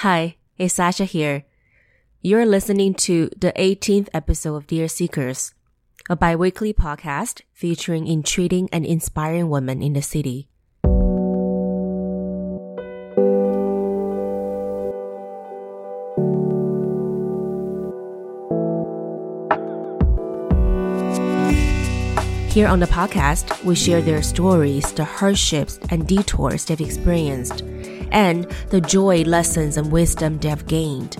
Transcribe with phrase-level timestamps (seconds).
[0.00, 1.44] Hi, it's Sasha here.
[2.22, 5.52] You're listening to the 18th episode of Dear Seekers,
[6.08, 10.48] a biweekly podcast featuring intriguing and inspiring women in the city.
[22.48, 27.62] Here on the podcast, we share their stories, the hardships and detours they've experienced,
[28.12, 31.16] and the joy, lessons, and wisdom they have gained.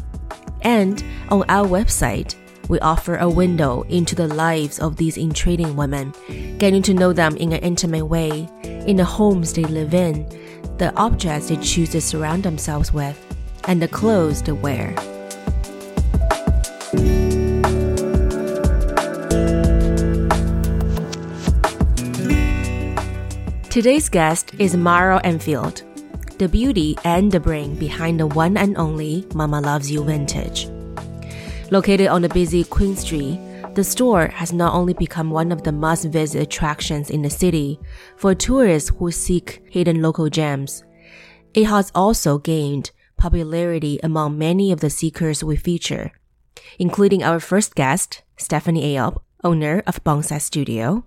[0.63, 2.35] And on our website,
[2.69, 6.15] we offer a window into the lives of these intriguing women,
[6.59, 10.25] getting to know them in an intimate way, in the homes they live in,
[10.79, 13.19] the objects they choose to surround themselves with,
[13.65, 14.95] and the clothes they wear.
[23.71, 25.83] Today's guest is Mahro Anfield,
[26.41, 30.69] the beauty and the brain behind the one and only Mama Loves You Vintage.
[31.71, 33.39] Located on the busy Queen Street,
[33.75, 37.79] the store has not only become one of the must visit attractions in the city
[38.17, 40.83] for tourists who seek hidden local gems,
[41.53, 46.11] it has also gained popularity among many of the seekers we feature,
[46.79, 51.05] including our first guest, Stefanie Ayoub, owner of Boneset Studio,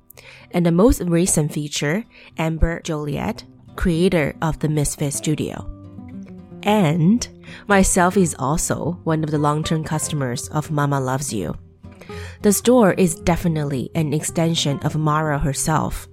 [0.52, 2.06] and the most recent feature,
[2.38, 5.69] Amber Joliat, creator of the Misfit Studio.
[6.63, 7.27] And
[7.67, 11.55] myself is also one of the long-term customers of Mama Loves You.
[12.41, 16.07] The store is definitely an extension of Mahro herself.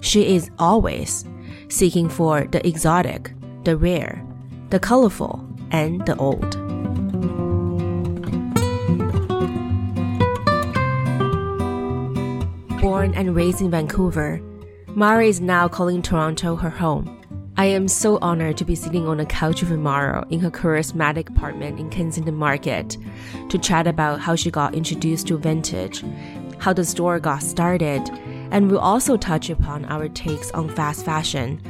[0.00, 1.24] She is always
[1.68, 3.32] seeking for the exotic,
[3.64, 4.24] the rare,
[4.70, 6.58] the colorful, and the old.
[12.80, 14.40] Born and raised in Vancouver,
[14.94, 17.20] Mahro is now calling Toronto her home.
[17.56, 21.28] I am so honored to be sitting on a couch with Mahro in her charismatic
[21.30, 22.96] apartment in Kensington Market
[23.48, 26.04] to chat about how she got introduced to vintage,
[26.58, 28.08] how the store got started,
[28.52, 31.60] and we'll also touch upon our takes on fast fashion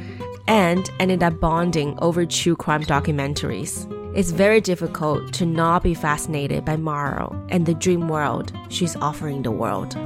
[0.47, 3.91] and ended up bonding over true crime documentaries.
[4.15, 9.41] It's very difficult to not be fascinated by Mahro and the dream world she's offering
[9.41, 9.97] the world.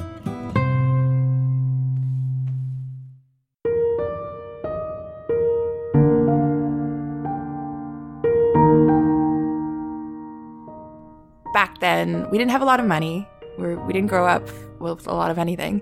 [11.59, 13.27] Back then we didn't have a lot of money.
[13.57, 14.47] We're, we didn't grow up
[14.79, 15.81] with a lot of anything.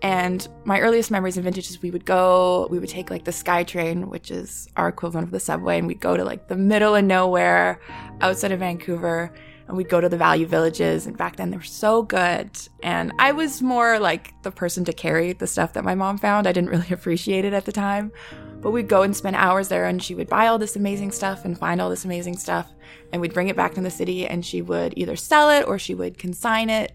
[0.00, 3.30] And my earliest memories of vintage is we would go, we would take like the
[3.30, 6.96] SkyTrain, which is our equivalent of the subway, and we'd go to like the middle
[6.96, 7.78] of nowhere
[8.22, 9.30] outside of Vancouver
[9.66, 11.06] and we'd go to the value villages.
[11.06, 12.50] And back then they were so good.
[12.82, 16.46] And I was more like the person to carry the stuff that my mom found.
[16.46, 18.12] I didn't really appreciate it at the time.
[18.60, 21.44] But we'd go and spend hours there and she would buy all this amazing stuff
[21.44, 22.72] and find all this amazing stuff.
[23.12, 25.78] And we'd bring it back to the city and she would either sell it or
[25.78, 26.92] she would consign it.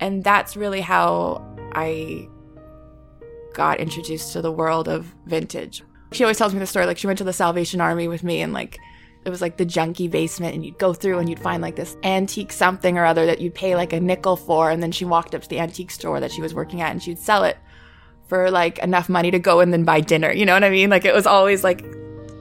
[0.00, 2.28] And that's really how I
[3.54, 5.82] got introduced to the world of vintage.
[6.12, 8.40] She always tells me the story like she went to the Salvation Army with me
[8.40, 8.78] and like
[9.24, 11.96] it was like the junky basement and you'd go through and you'd find like this
[12.02, 15.34] antique something or other that you'd pay like a nickel for and then she walked
[15.34, 17.58] up to the antique store that she was working at and she'd sell it
[18.28, 20.30] for like enough money to go and then buy dinner.
[20.30, 20.90] You know what I mean?
[20.90, 21.84] Like it was always like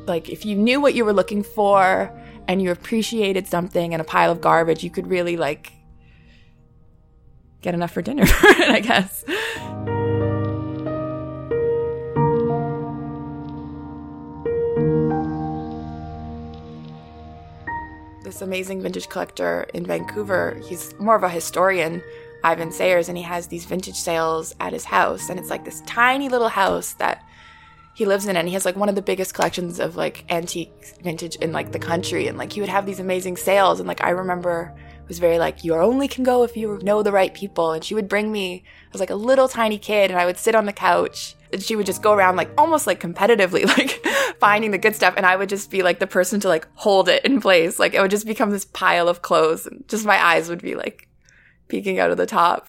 [0.06, 2.12] like if you knew what you were looking for
[2.48, 5.72] and you appreciated something in a pile of garbage, you could really like
[7.62, 9.24] get enough for dinner for it, I guess.
[18.24, 22.04] This amazing vintage collector in Vancouver, he's more of a historian
[22.48, 25.82] Ivan Sayers, and he has these vintage sales at his house, and it's like this
[25.82, 27.26] tiny little house that
[27.94, 30.72] he lives in, and he has like one of the biggest collections of like antique
[31.04, 34.02] vintage in like the country, and like he would have these amazing sales, and like
[34.02, 37.34] I remember it was very like you only can go if you know the right
[37.34, 38.64] people, and she would bring me.
[38.66, 41.62] I was like a little tiny kid, and I would sit on the couch, and
[41.62, 44.06] she would just go around like almost like competitively, like
[44.40, 47.10] finding the good stuff, and I would just be like the person to like hold
[47.10, 50.24] it in place, like it would just become this pile of clothes, and just my
[50.24, 51.10] eyes would be like
[51.68, 52.68] peeking out of the top.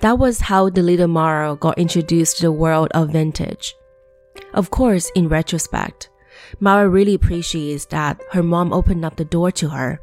[0.00, 3.74] That was how the little Mahro got introduced to the world of vintage.
[4.52, 6.10] Of course, in retrospect,
[6.60, 10.00] Mahro really appreciates that her mom opened up the door to her,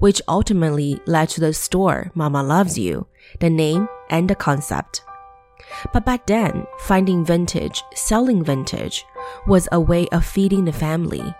[0.00, 3.06] which ultimately led to the store Mama Loves You,
[3.38, 5.02] the name and the concept.
[5.92, 9.04] But back then, finding vintage, selling vintage,
[9.46, 11.34] was a way of feeding the family,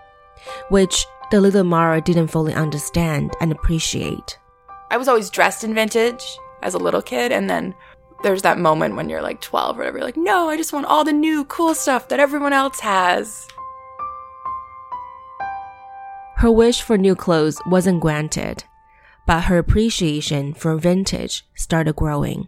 [0.69, 4.38] which the little Mahro didn't fully understand and appreciate.
[4.89, 6.23] I was always dressed in vintage
[6.61, 7.75] as a little kid, and then
[8.23, 10.87] there's that moment when you're like 12 or whatever, you're like, no, I just want
[10.87, 13.47] all the new cool stuff that everyone else has.
[16.37, 18.63] Her wish for new clothes wasn't granted,
[19.27, 22.47] but her appreciation for vintage started growing.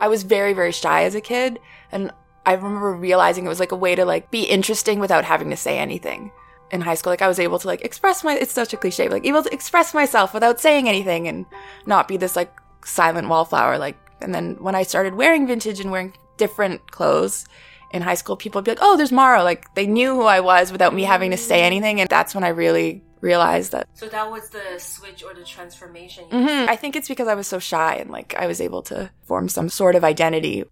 [0.00, 1.60] I was very, very shy as a kid.
[1.92, 2.10] And
[2.46, 5.56] I remember realizing it was like a way to like be interesting without having to
[5.56, 6.32] say anything.
[6.70, 9.08] In high school, like I was able to like express my, it's such a cliche,
[9.08, 11.46] but, like able to express myself without saying anything and
[11.84, 12.52] not be this like
[12.84, 13.76] silent wallflower.
[13.78, 17.46] Like, and then when I started wearing vintage and wearing different clothes
[17.90, 19.42] in high school, people would be like, oh, there's Mahro.
[19.42, 22.00] Like they knew who I was without me having to say anything.
[22.00, 23.88] And that's when I really realized that.
[23.94, 26.24] So that was the switch or the transformation.
[26.30, 26.70] Mm-hmm.
[26.70, 29.48] I think it's because I was so shy and like I was able to form
[29.48, 30.64] some sort of identity.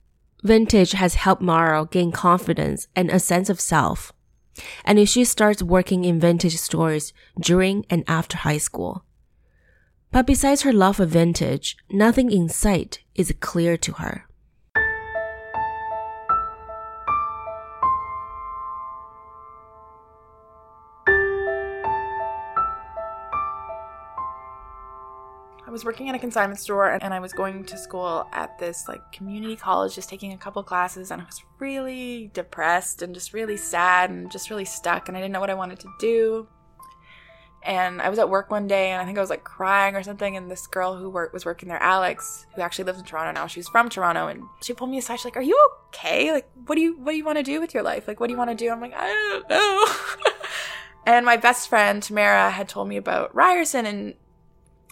[0.43, 4.12] Vintage has helped Mahro gain confidence and a sense of self.
[4.84, 9.05] And she starts working in vintage stores during and after high school.
[10.10, 14.27] But besides her love of vintage, nothing in sight is clear to her.
[25.78, 29.12] Was working at a consignment store and I was going to school at this like
[29.12, 33.56] community college, just taking a couple classes, and I was really depressed and just really
[33.56, 36.48] sad and just really stuck, and I didn't know what I wanted to do.
[37.62, 40.02] And I was at work one day, and I think I was like crying or
[40.02, 40.36] something.
[40.36, 43.46] And this girl who work, was working there, Alex, who actually lives in Toronto now,
[43.46, 45.16] she's from Toronto, and she pulled me aside.
[45.16, 45.58] She's like, "Are you
[45.88, 46.32] okay?
[46.32, 48.08] Like, what do you what do you want to do with your life?
[48.08, 50.32] Like, what do you want to do?" I'm like, "I don't know."
[51.06, 54.14] and my best friend Tamara had told me about Ryerson, and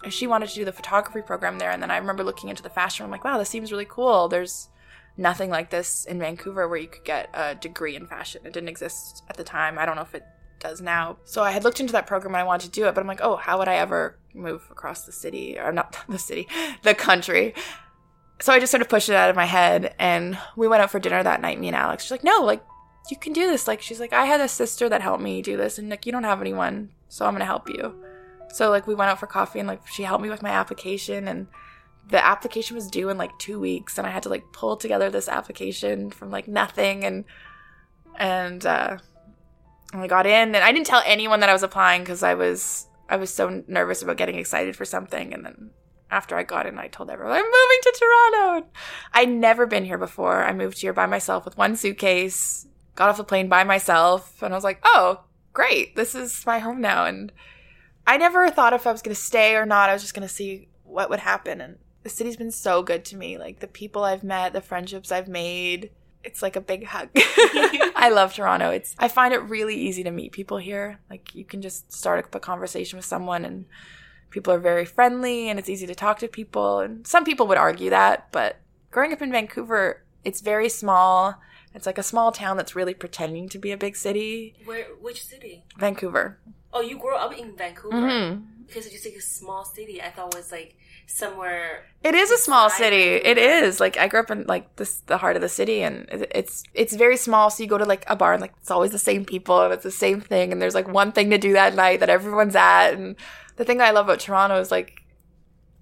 [0.08, 1.70] she wanted to do the photography program there.
[1.70, 3.04] And then I remember looking into the fashion.
[3.04, 4.28] I'm like, wow, this seems really cool.
[4.28, 4.68] There's
[5.16, 8.42] nothing like this in Vancouver where you could get a degree in fashion.
[8.44, 9.78] It didn't exist at the time.
[9.78, 10.24] I don't know if it
[10.58, 11.18] does now.
[11.24, 13.06] So I had looked into that program and I wanted to do it, but I'm
[13.06, 16.48] like, oh, how would I ever move across the city or not the city,
[16.82, 17.54] the country?
[18.40, 20.90] So I just sort of pushed it out of my head and we went out
[20.90, 22.04] for dinner that night, me and Alex.
[22.04, 22.62] She's like, no, like,
[23.10, 23.68] you can do this.
[23.68, 26.12] Like, she's like, I had a sister that helped me do this and like, you
[26.12, 27.94] don't have anyone, so I'm to help you.
[28.52, 31.28] So like we went out for coffee and like she helped me with my application
[31.28, 31.46] and
[32.08, 35.10] the application was due in like 2 weeks and I had to like pull together
[35.10, 37.24] this application from like nothing and
[38.18, 38.98] and uh
[39.92, 42.34] and I got in and I didn't tell anyone that I was applying cuz I
[42.34, 45.70] was I was so nervous about getting excited for something and then
[46.10, 48.68] after I got in I told everyone I'm moving to Toronto.
[49.12, 50.44] I'd never been here before.
[50.44, 54.54] I moved here by myself with one suitcase, got off the plane by myself and
[54.54, 55.96] I was like, "Oh, great.
[55.96, 57.32] This is my home now." And
[58.06, 59.90] I never thought if I was going to stay or not.
[59.90, 61.60] I was just going to see what would happen.
[61.60, 63.36] And the city's been so good to me.
[63.38, 65.90] Like the people I've met, the friendships I've made.
[66.22, 67.08] It's like a big hug.
[67.16, 68.70] I love Toronto.
[68.70, 71.00] It's I find it really easy to meet people here.
[71.10, 73.66] Like you can just start up a conversation with someone and
[74.30, 76.80] people are very friendly and it's easy to talk to people.
[76.80, 78.60] And some people would argue that, but
[78.90, 81.40] growing up in Vancouver, it's very small.
[81.74, 84.54] It's like a small town that's really pretending to be a big city.
[84.64, 85.64] Where which city?
[85.78, 86.38] Vancouver.
[86.76, 88.42] Oh, you grew up in Vancouver mm-hmm.
[88.66, 90.02] because you say a small city.
[90.02, 90.76] I thought it was like
[91.06, 91.86] somewhere.
[92.04, 93.14] It is a small city.
[93.14, 96.06] It is like I grew up in like this the heart of the city, and
[96.10, 97.48] it's it's very small.
[97.48, 99.72] So you go to like a bar, and like it's always the same people, and
[99.72, 102.56] it's the same thing, and there's like one thing to do that night that everyone's
[102.56, 102.92] at.
[102.92, 103.16] And
[103.56, 105.02] the thing I love about Toronto is like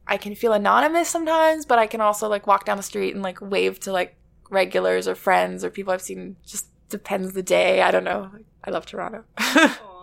[0.07, 3.23] I can feel anonymous sometimes, but I can also like walk down the street and
[3.23, 4.17] like wave to like
[4.49, 6.37] regulars or friends or people I've seen.
[6.47, 7.83] Just depends the day.
[7.83, 8.31] I don't know.
[8.63, 9.25] I love Toronto.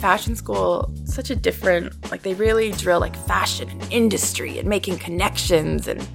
[0.00, 4.98] fashion school such a different like they really drill like fashion and industry and making
[4.98, 6.06] connections and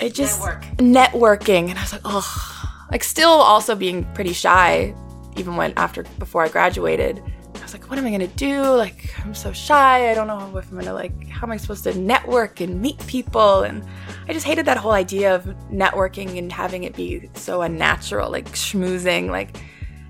[0.00, 1.40] it just Network.
[1.42, 1.70] networking.
[1.70, 4.94] And I was like oh like still also being pretty shy
[5.36, 7.22] even when after before I graduated.
[7.54, 8.62] I was like what am I gonna do?
[8.62, 10.10] Like I'm so shy.
[10.10, 12.98] I don't know if I'm gonna like how am I supposed to network and meet
[13.06, 13.62] people?
[13.62, 13.84] And
[14.28, 18.50] I just hated that whole idea of networking and having it be so unnatural like
[18.50, 19.56] schmoozing like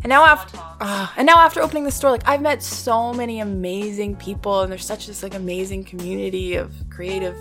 [0.03, 3.41] and now after uh, and now after opening the store, like I've met so many
[3.41, 7.37] amazing people, and there's such this like amazing community of creative,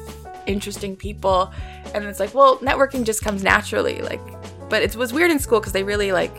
[0.45, 1.51] interesting people,
[1.95, 4.21] and it's like, well, networking just comes naturally, like.
[4.69, 6.33] But it was weird in school because they really like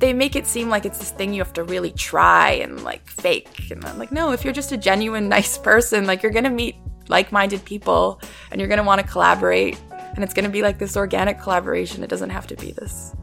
[0.00, 3.06] they make it seem like it's this thing you have to really try and like
[3.06, 3.70] fake.
[3.70, 6.76] And I'm like, no, if you're just a genuine nice person, like you're gonna meet
[7.08, 8.20] like-minded people
[8.50, 9.78] and you're gonna want to collaborate,
[10.14, 12.02] and it's gonna be like this organic collaboration.
[12.02, 13.14] It doesn't have to be this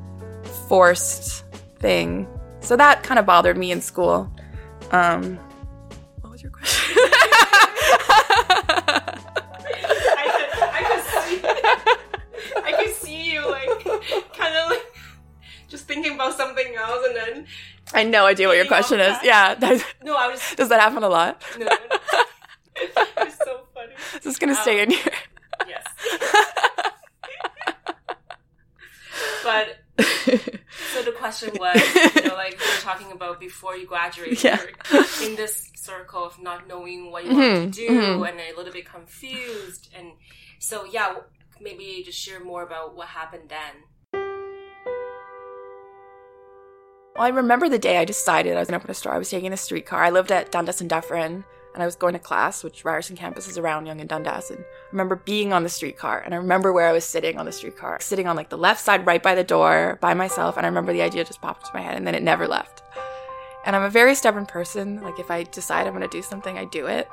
[0.67, 1.43] forced
[1.79, 2.27] thing.
[2.59, 4.31] So that kind of bothered me in school.
[4.91, 5.37] Um,
[6.21, 6.95] what was your question?
[10.19, 11.41] I, could, see,
[12.63, 13.83] I could see you like
[14.33, 14.85] kind of like
[15.67, 17.47] just thinking about something else, and then
[17.93, 19.17] I had no idea what your question is.
[19.23, 19.55] Yeah.
[20.03, 20.41] No, I was.
[20.55, 21.41] does that happen a lot?
[21.57, 23.05] No, no, no.
[23.17, 23.93] it's so funny.
[24.15, 25.13] Is this gonna stay in here?
[25.67, 25.85] Yes.
[29.43, 29.77] but
[31.27, 34.61] question was, you know, like we were talking about before you graduated, Yeah.
[34.91, 38.29] you're in this circle of not knowing what you want to do mhm.
[38.29, 39.89] and a little bit confused.
[39.97, 40.13] And
[40.59, 41.15] so, yeah,
[41.61, 43.83] maybe just share more about what happened then.
[47.15, 49.13] Well, I remember the day I decided I was going to open a store.
[49.13, 50.03] I was taking a streetcar.
[50.03, 51.43] I lived at Dundas and Dufferin,
[51.77, 54.49] and I was going to class, which Ryerson campus is around Yonge and Dundas.
[54.49, 57.45] And I remember being on the streetcar, and I remember where I was sitting on
[57.45, 60.57] the streetcar, sitting on like the left side, right by the door, by myself.
[60.57, 62.81] And I remember the idea just popped into my head, and then it never left.
[63.63, 65.03] And I'm a very stubborn person.
[65.03, 67.07] Like if I decide I'm going to do something, I do it.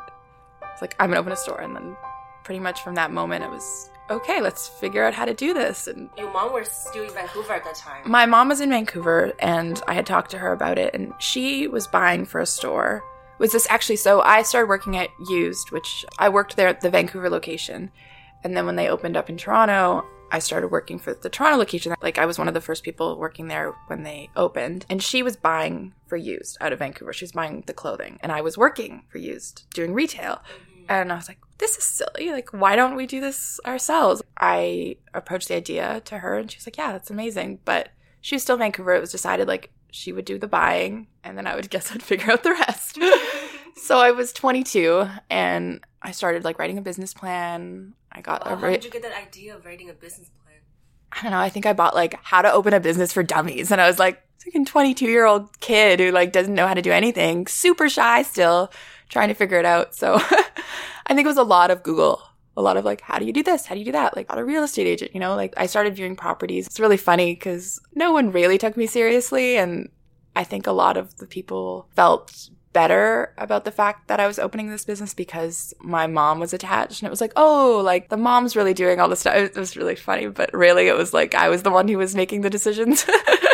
[0.73, 1.94] It's like I'm going to open a store, and then
[2.42, 4.40] pretty much from that moment, it was okay.
[4.40, 7.64] Let's figure out how to do this, and Your mom was still in Vancouver at
[7.64, 8.11] that time.
[8.11, 11.68] my mom was in Vancouver and I had talked to her about it and she
[11.68, 13.04] was buying for a store.
[13.38, 16.91] Was this actually so I started working at Used, which I worked there at the
[16.91, 17.91] Vancouver location.
[18.43, 21.95] And then when they opened up in Toronto, I started working for the Toronto location.
[22.03, 24.85] Like I was one of the first people working there when they opened.
[24.88, 27.12] And she was buying for Used out of Vancouver.
[27.12, 30.43] She was buying the clothing and I was working for Used doing retail.
[30.88, 32.31] And I was like, this is silly.
[32.31, 34.23] Like, why don't we do this ourselves?
[34.38, 37.61] I approached the idea to her and she was like, yeah, that's amazing.
[37.64, 38.95] But she was still Vancouver.
[38.95, 42.03] It was decided like she would do the buying and then I would guess I'd
[42.03, 42.99] figure out the rest.
[43.77, 47.95] so I was 22 and I started like writing a business plan.
[48.11, 50.57] I got Wow, a how did you get that idea of writing a business plan?
[51.13, 51.39] I don't know.
[51.39, 53.71] I think I bought like how to open a business for dummies.
[53.71, 56.83] And I was like, freaking 22 year old kid who like doesn't know how to
[56.83, 58.71] do anything, super shy still,
[59.09, 59.95] trying to figure it out.
[59.95, 60.15] So
[61.07, 62.21] I think it was a lot of Google,
[62.56, 63.66] a lot of like, how do you do this?
[63.66, 64.16] How do you do that?
[64.16, 66.66] Like, not a real estate agent, you know, like I started viewing properties.
[66.66, 69.56] It's really funny because no one really took me seriously.
[69.56, 69.90] And
[70.37, 74.38] I think a lot of the people felt better about the fact that I was
[74.38, 78.16] opening this business because my mom was attached and it was like, oh, like the
[78.16, 79.37] mom's really doing all this stuff.
[79.37, 82.14] It was really funny, but really it was like I was the one who was
[82.14, 83.06] making the decisions.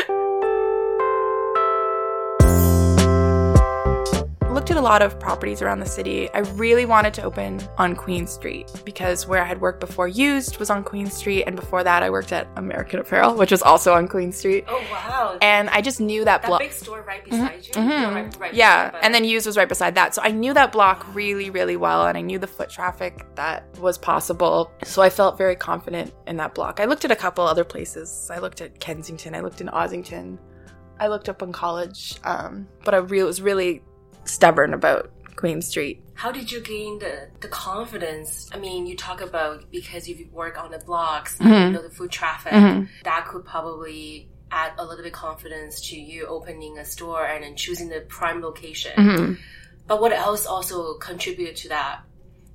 [4.71, 6.31] Looked at a lot of properties around the city.
[6.33, 10.59] I really wanted to open on Queen Street because where I had worked before used
[10.61, 13.93] was on Queen Street and before that I worked at American Apparel, which was also
[13.95, 14.65] on Queen Street.
[14.69, 15.37] Oh wow!
[15.43, 16.61] And I just knew that that block.
[16.61, 17.73] big store right beside you.
[17.73, 17.89] Mhm.
[17.89, 20.15] No, right, right yeah, beside, but- and then Used was right beside that.
[20.15, 23.65] So I knew that block really, really well, and I knew the foot traffic that
[23.81, 24.71] was possible.
[24.85, 26.79] So I felt very confident in that block.
[26.79, 28.31] I looked at a couple other places.
[28.33, 29.35] I looked at Kensington.
[29.35, 30.39] I looked in Ossington.
[31.00, 33.83] I looked up on college, um, but I re- was really
[34.31, 36.03] stubborn about Queen Street.
[36.15, 38.49] How did you gain the, the confidence?
[38.53, 41.67] I mean, you talk about because you work on the blocks, Mhm.
[41.67, 42.89] you know, the food traffic, Mhm.
[43.05, 47.57] that could probably add a little bit confidence to you opening a store and then
[47.57, 48.93] choosing the prime location.
[48.97, 49.39] Mhm.
[49.87, 52.01] But what else also contributed to that?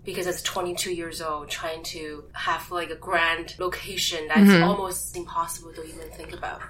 [0.03, 4.63] Because as 22 years old, trying to have like a grand location that's Mhm.
[4.67, 6.61] almost impossible to even think about.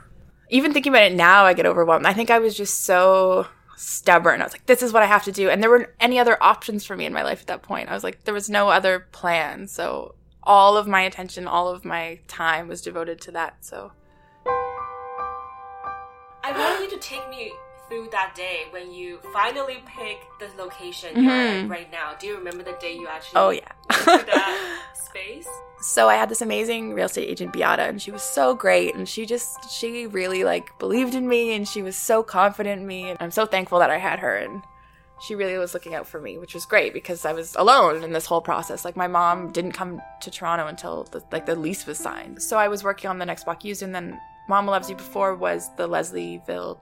[0.52, 2.06] even thinking about it now, I get overwhelmed.
[2.06, 4.42] I think I was just so stubborn.
[4.42, 5.50] I was like, this is what I have to do.
[5.50, 7.90] And there weren't any other options for me in my life at that point.
[7.90, 9.68] I was like, there was no other plan.
[9.68, 13.66] So all of my attention, all of my time was devoted to that.
[13.66, 13.92] So
[16.44, 17.52] I want you to take me
[17.88, 21.24] through that day when you finally pick the location Mhm.
[21.24, 22.14] you're at right now.
[22.20, 23.70] Do you remember the day you actually Oh, yeah.
[23.90, 25.48] that space?
[25.82, 29.08] so I had this amazing real estate agent Beata and she was so great and
[29.08, 33.10] she just she really like believed in me and she was so confident in me
[33.10, 34.64] and I'm so thankful that I had her and
[35.22, 38.14] she really was looking out for me which was great because I was alone in
[38.14, 41.86] this whole process like my mom didn't come to Toronto until the, like the lease
[41.86, 44.90] was signed so I was working on the next block used and then Mama Loves
[44.90, 46.78] You before was the Leslieville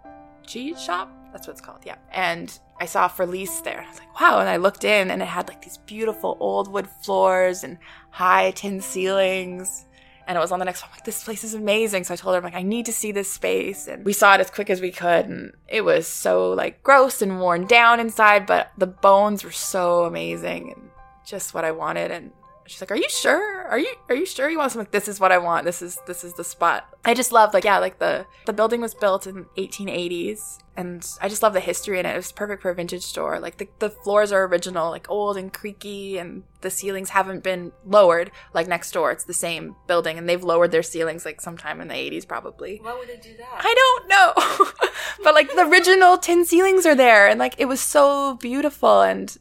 [0.46, 4.00] cheese shop that's what it's called yeah and I saw for lease there I was
[4.00, 7.64] like wow and I looked in and it had like these beautiful old wood floors
[7.64, 7.78] and
[8.14, 9.86] high tin ceilings.
[10.26, 10.90] And it was on the next one.
[10.90, 12.06] I'm like, this place is amazing.
[12.06, 13.88] So I told her, I'm like, I need to see this space.
[13.88, 15.26] And we saw it as quick as we could.
[15.26, 20.06] And it was so like gross and worn down inside, but the bones were so
[20.06, 20.90] amazing and
[21.26, 22.12] just what I wanted.
[22.12, 22.32] And
[22.66, 23.64] she's like, Are you sure?
[23.68, 24.86] Are you are you sure you want something?
[24.86, 25.66] Like, this is what I want.
[25.66, 26.88] This is this is the spot.
[27.06, 31.30] I just love like yeah, like the the building was built in 1880s and I
[31.30, 32.14] just love the history in it.
[32.14, 33.40] It was perfect for a vintage store.
[33.40, 37.72] Like the, the floors are original, like old and creaky, and the ceilings haven't been
[37.86, 39.12] lowered like next door.
[39.12, 42.80] It's the same building, and they've lowered their ceilings like sometime in the 80s, probably.
[42.82, 43.50] Why would they do that?
[43.52, 44.90] I don't know.
[45.24, 49.02] but like the original tin ceilings are there, and like it was so beautiful.
[49.02, 49.36] And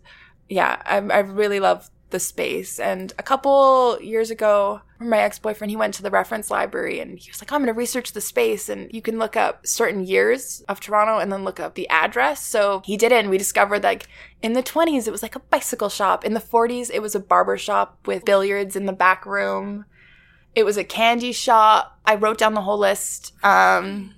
[0.51, 2.79] yeah, I, I really love the space.
[2.79, 7.19] And a couple years ago, my ex boyfriend, he went to the reference library and
[7.19, 8.69] he was like, I'm going to research the space.
[8.69, 12.41] And you can look up certain years of Toronto and then look up the address.
[12.47, 14.07] So he did it and we discovered like
[14.41, 16.25] in the 20s, it was like a bicycle shop.
[16.25, 19.85] In the 40s, it was a barber shop with billiards in the back room.
[20.55, 21.99] It was a candy shop.
[22.05, 23.33] I wrote down the whole list.
[23.43, 24.15] Um,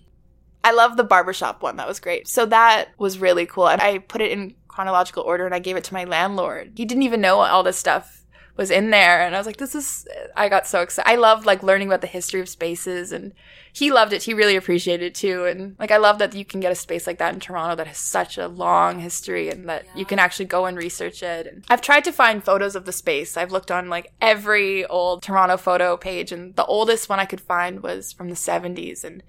[0.64, 1.76] I love the barbershop one.
[1.76, 2.26] That was great.
[2.26, 3.68] So that was really cool.
[3.68, 6.72] And I put it in chronological order and I gave it to my landlord.
[6.76, 8.26] He didn't even know all this stuff
[8.56, 11.08] was in there and I was like this is I got so excited.
[11.08, 13.32] I love like learning about the history of spaces and
[13.72, 14.24] he loved it.
[14.24, 17.06] He really appreciated it too and like I love that you can get a space
[17.06, 19.92] like that in Toronto that has such a long history and that yeah.
[19.94, 21.46] you can actually go and research it.
[21.46, 23.36] And I've tried to find photos of the space.
[23.36, 27.40] I've looked on like every old Toronto photo page and the oldest one I could
[27.40, 29.22] find was from the 70s and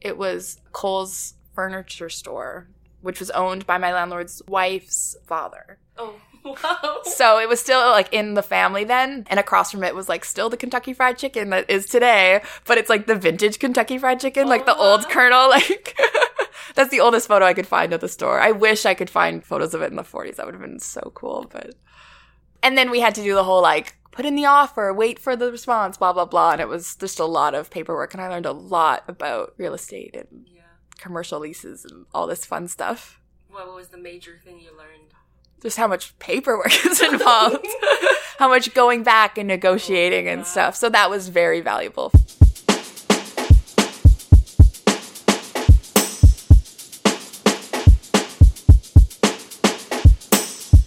[0.00, 2.68] it was Cole's furniture store
[3.02, 5.78] which was owned by my landlord's wife's father.
[5.96, 6.14] Oh.
[6.44, 6.98] Wow.
[7.04, 10.24] So it was still like in the family then, and across from it was like
[10.24, 14.18] still the Kentucky Fried Chicken that is today, but it's like the vintage Kentucky Fried
[14.18, 14.90] Chicken, oh, like the oh, wow.
[14.90, 15.48] old Colonel.
[15.50, 15.96] Like
[16.74, 18.40] that's the oldest photo I could find at the store.
[18.40, 20.36] I wish I could find photos of it in the 40s.
[20.36, 21.46] That would have been so cool.
[21.48, 21.74] But
[22.62, 25.36] and then we had to do the whole like put in the offer, wait for
[25.36, 28.28] the response, blah blah blah, and it was just a lot of paperwork, and I
[28.28, 30.61] learned a lot about real estate and yeah.
[31.02, 33.20] Commercial leases and all this fun stuff.
[33.50, 35.12] What was the major thing you learned?
[35.62, 37.66] just how much paperwork is involved,
[38.38, 40.76] how much going back and negotiating and oh, stuff.
[40.76, 42.10] So that was very valuable.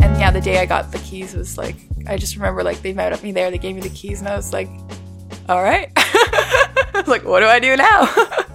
[0.02, 2.92] And yeah, the day I got the keys was like, I just remember like they
[2.92, 4.68] met up me there, they gave me the keys, and I was like,
[5.48, 5.90] all right.
[5.96, 8.52] I was like, what do I do now?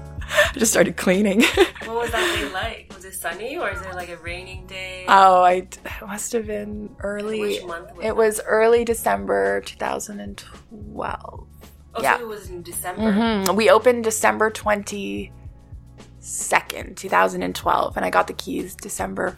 [0.50, 1.42] I just started cleaning.
[1.84, 2.92] what was that day like?
[2.94, 5.04] Was it sunny or is it like a raining day?
[5.06, 7.40] Oh, I it must have been early.
[7.40, 7.94] Which month?
[7.94, 11.46] Was it was early December 2012.
[11.92, 12.16] Oh, yeah.
[12.16, 13.02] so it was in December.
[13.02, 13.54] Mm-hmm.
[13.54, 19.36] We opened December 22nd, 2012, and I got the keys December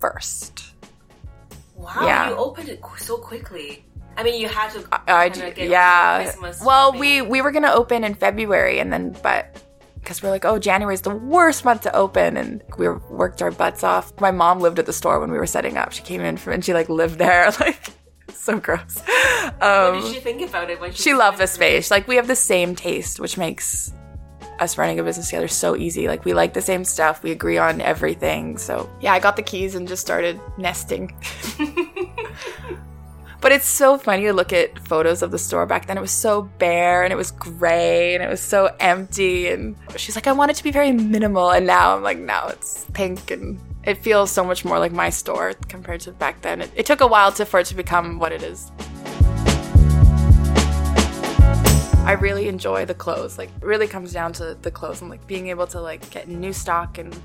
[0.00, 0.70] 1st.
[1.74, 2.30] Wow, yeah.
[2.30, 3.84] you opened it so quickly.
[4.16, 4.88] I mean, you had to.
[4.92, 6.32] I, I yeah.
[6.64, 9.62] Well, we we were gonna open in February, and then but
[10.06, 13.50] because we're like, oh, January is the worst month to open, and we worked our
[13.50, 14.12] butts off.
[14.20, 15.90] My mom lived at the store when we were setting up.
[15.90, 17.90] She came in from, and she like lived there, like
[18.32, 18.98] so gross.
[19.60, 21.02] Um, what did she think about it when she?
[21.02, 21.90] She loved the space.
[21.90, 23.92] Like we have the same taste, which makes
[24.60, 26.06] us running a business together so easy.
[26.06, 28.58] Like we like the same stuff, we agree on everything.
[28.58, 31.14] So yeah, I got the keys and just started nesting.
[33.46, 35.96] But it's so funny to look at photos of the store back then.
[35.96, 39.46] It was so bare and it was gray and it was so empty.
[39.46, 41.52] And she's like, I want it to be very minimal.
[41.52, 45.10] And now I'm like, now it's pink and it feels so much more like my
[45.10, 46.60] store compared to back then.
[46.60, 48.72] It, it took a while to, for it to become what it is.
[52.04, 53.38] I really enjoy the clothes.
[53.38, 56.26] Like, it really comes down to the clothes and like being able to like get
[56.26, 57.16] new stock and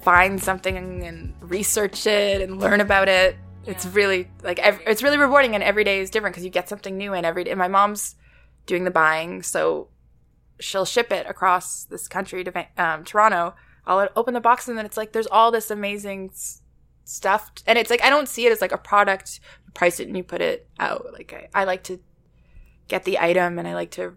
[0.00, 3.36] find something and research it and learn about it
[3.68, 6.68] it's really like ev- it's really rewarding, and every day is different because you get
[6.68, 7.50] something new and every day.
[7.50, 8.16] And my mom's
[8.66, 9.88] doing the buying, so
[10.58, 13.54] she'll ship it across this country to um, Toronto.
[13.86, 16.62] I'll open the box and then it's like there's all this amazing s-
[17.04, 19.40] stuff, and it's like I don't see it as like a product.
[19.66, 21.06] You price it and you put it out.
[21.12, 22.00] Like I, I like to
[22.88, 24.14] get the item and I like to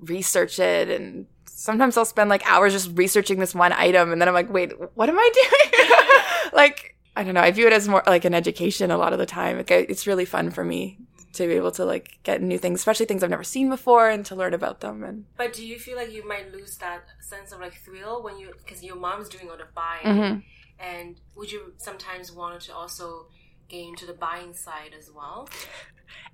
[0.00, 4.28] research it and sometimes I'll spend like hours just researching this one item and then
[4.28, 6.50] I'm like, wait, what am I doing?
[6.52, 7.40] like I don't know.
[7.40, 9.64] I view it as more like an education a lot of the time.
[9.68, 10.98] It's really fun for me
[11.34, 14.24] to be able to like get new things, especially things I've never seen before, and
[14.26, 15.04] to learn about them.
[15.04, 18.38] And but do you feel like you might lose that sense of like thrill when
[18.38, 20.38] you because your mom's doing all the buying, mm-hmm.
[20.84, 23.26] and would you sometimes want to also
[23.68, 25.48] get into the buying side as well?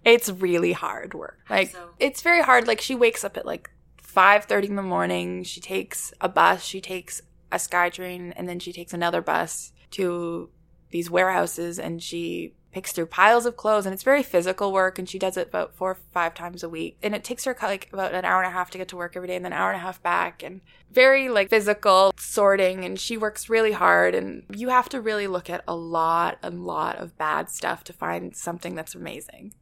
[0.04, 1.38] It's really hard work.
[1.48, 1.90] Like so?
[1.98, 2.66] it's very hard.
[2.66, 5.44] Like she wakes up at like five thirty in the morning.
[5.44, 6.64] She takes a bus.
[6.64, 10.50] She takes a SkyTrain, and then she takes another bus to
[10.90, 15.08] these warehouses and she picks through piles of clothes and it's very physical work and
[15.08, 16.96] she does it about four or five times a week.
[17.02, 19.16] And it takes her like about an hour and a half to get to work
[19.16, 22.84] every day and then an hour and a half back and very like physical sorting
[22.84, 26.50] and she works really hard and you have to really look at a lot a
[26.50, 29.52] lot of bad stuff to find something that's amazing.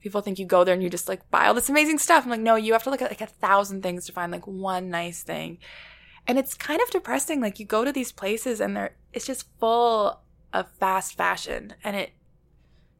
[0.00, 2.24] People think you go there and you just like buy all this amazing stuff.
[2.24, 4.46] I'm like no you have to look at like a thousand things to find like
[4.46, 5.58] one nice thing.
[6.26, 7.40] And it's kind of depressing.
[7.40, 10.20] Like you go to these places and they're it's just full
[10.52, 12.10] of fast fashion and it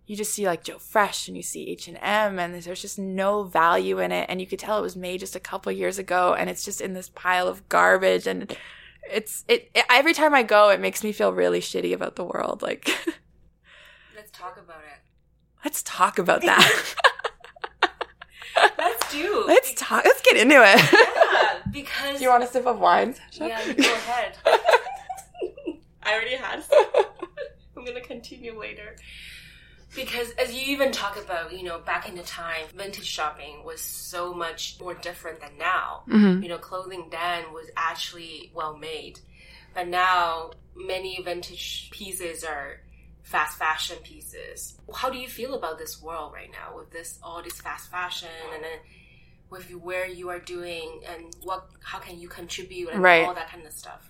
[0.04, 3.98] you just see like Joe Fresh and you see H&M and there's just no value
[4.00, 6.50] in it and you could tell it was made just a couple years ago and
[6.50, 8.56] it's just in this pile of garbage and
[9.10, 12.24] it's it, it every time I go it makes me feel really shitty about the
[12.24, 12.88] world like
[14.16, 15.02] let's talk about it
[15.64, 16.94] Let's talk about that.
[18.78, 19.44] Let's do.
[19.46, 20.04] let's talk.
[20.04, 20.92] Let's get into it.
[20.92, 23.14] Yeah, because Do you want a sip of wine?
[23.32, 24.36] Yeah, go ahead.
[26.02, 26.62] I already had.
[27.82, 28.96] I'm gonna continue later.
[29.94, 33.80] Because as you even talk about, you know, back in the time, vintage shopping was
[33.82, 36.04] so much more different than now.
[36.06, 36.42] Mhm.
[36.42, 39.18] You know, clothing then was actually well made.
[39.74, 42.80] But now, many vintage pieces are
[43.22, 44.78] fast fashion pieces.
[44.94, 48.28] How do you feel about this world right now with this, all this fast fashion
[48.54, 48.78] and then
[49.50, 53.26] with where you are doing and what, how can you contribute and Right.
[53.26, 54.08] all that kind of stuff?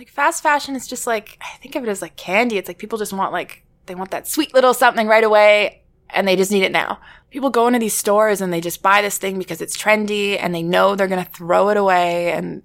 [0.00, 2.56] Like fast fashion is just like I think of it as like candy.
[2.56, 6.26] It's like people just want like they want that sweet little something right away and
[6.26, 6.98] they just need it now.
[7.28, 10.54] People go into these stores and they just buy this thing because it's trendy and
[10.54, 12.62] they know they're going to throw it away and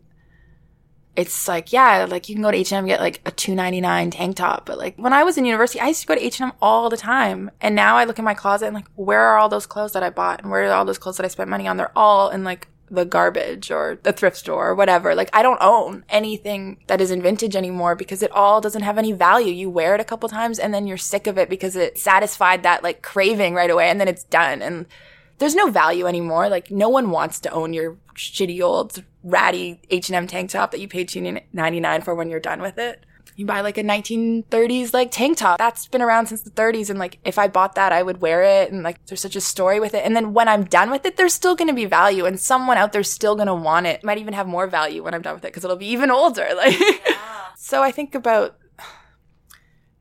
[1.17, 4.37] it's like yeah, like you can go to H&M and get like a 2.99 tank
[4.37, 6.89] top, but like when I was in university, I used to go to H&M all
[6.89, 7.51] the time.
[7.59, 10.03] And now I look in my closet and like where are all those clothes that
[10.03, 11.75] I bought and where are all those clothes that I spent money on?
[11.75, 15.15] They're all in like the garbage or the thrift store or whatever.
[15.15, 19.11] Like I don't own anything that isn't vintage anymore because it all doesn't have any
[19.11, 19.51] value.
[19.51, 22.63] You wear it a couple times and then you're sick of it because it satisfied
[22.63, 24.61] that like craving right away and then it's done.
[24.61, 24.85] And
[25.37, 26.49] there's no value anymore.
[26.49, 30.87] Like no one wants to own your shitty old ratty H&M tank top that you
[30.87, 33.05] paid $2.99 for when you're done with it.
[33.35, 35.57] You buy like a 1930s like tank top.
[35.57, 38.43] That's been around since the 30s and like if I bought that I would wear
[38.43, 40.05] it and like there's such a story with it.
[40.05, 42.77] And then when I'm done with it there's still going to be value and someone
[42.77, 44.03] out there's still going to want it.
[44.05, 46.47] Might even have more value when I'm done with it because it'll be even older.
[46.55, 47.15] Like Yeah.
[47.57, 48.57] so I think about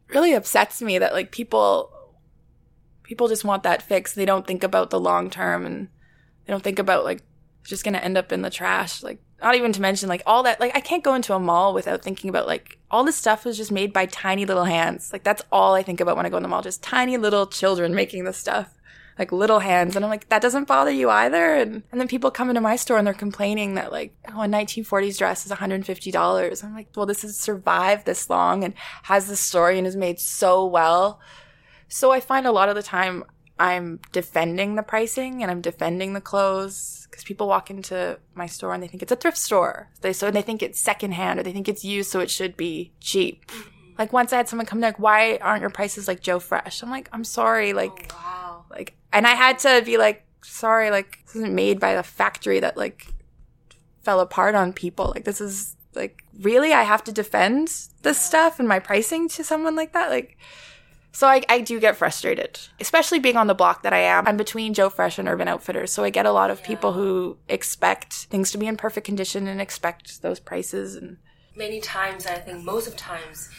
[0.08, 1.90] really upsets me that like people
[3.02, 4.14] people just want that fix.
[4.14, 5.88] They don't think about the long term and
[6.46, 7.22] they don't think about like
[7.60, 9.02] it's just going to end up in the trash.
[9.02, 11.74] Like not even to mention like all that like I can't go into a mall
[11.74, 15.12] without thinking about like all this stuff was just made by tiny little hands.
[15.12, 17.46] Like that's all I think about when I go in the mall, just tiny little
[17.46, 18.70] children making this stuff.
[19.18, 19.94] Like little hands.
[19.94, 21.54] And I'm like, that doesn't bother you either.
[21.54, 24.46] And and then people come into my store and they're complaining that like, oh, a
[24.46, 26.64] 1940s dress is $150.
[26.64, 28.72] I'm like, well, this has survived this long and
[29.04, 31.20] has this story and is made so well.
[31.87, 33.24] So I find a lot of the time
[33.59, 38.74] I'm defending the pricing and I'm defending the clothes because people walk into my store
[38.74, 39.88] and they think it's a thrift store.
[40.00, 42.92] They so they think it's secondhand or they think it's used, so it should be
[42.98, 43.46] cheap.
[43.46, 43.70] Mm-hmm.
[43.98, 46.83] Like once I had someone come to like, "Why aren't your prices like Joe Fresh?"
[46.83, 48.64] I'm like, "I'm sorry, oh, like, Oh, wow.
[48.68, 52.59] like," and I had to be like, "Sorry, like this isn't made by the factory
[52.59, 53.07] that like
[54.03, 55.12] fell apart on people.
[55.14, 57.68] Like this is like really I have to defend
[58.03, 60.37] this stuff and my pricing to someone like that, like."
[61.14, 64.27] So I, I do get frustrated, especially being on the block that I am.
[64.27, 65.92] I'm between Joe Fresh and Urban Outfitters.
[65.92, 69.46] So I get a lot of people who expect things to be in perfect condition
[69.46, 70.96] and expect those prices.
[70.96, 71.16] And
[71.57, 73.50] many times i think most of times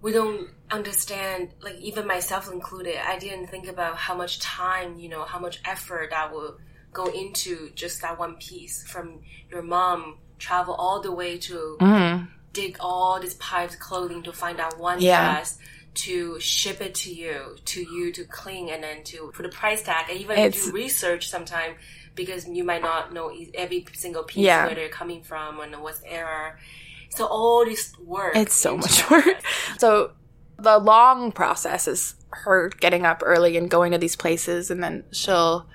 [0.00, 5.08] we don't understand like even myself included i didn't think about how much time you
[5.08, 6.56] know how much effort that will
[6.92, 12.24] go into just that one piece from your mom travel all the way to mm-hmm.
[12.52, 15.32] dig all these pipes clothing to find out one Yeah.
[15.32, 15.58] dress
[15.94, 19.82] to ship it to you to you to clean and then to put a price
[19.82, 21.74] tag and even It's- do research sometime
[22.14, 24.66] because you might not know every single piece Yeah.
[24.66, 26.58] where they're coming from and what's error
[27.10, 28.34] so all this work.
[28.34, 29.40] it's so much work.
[29.78, 30.12] So
[30.58, 35.04] the long process is her getting up early and going to these places and then
[35.12, 35.68] she'll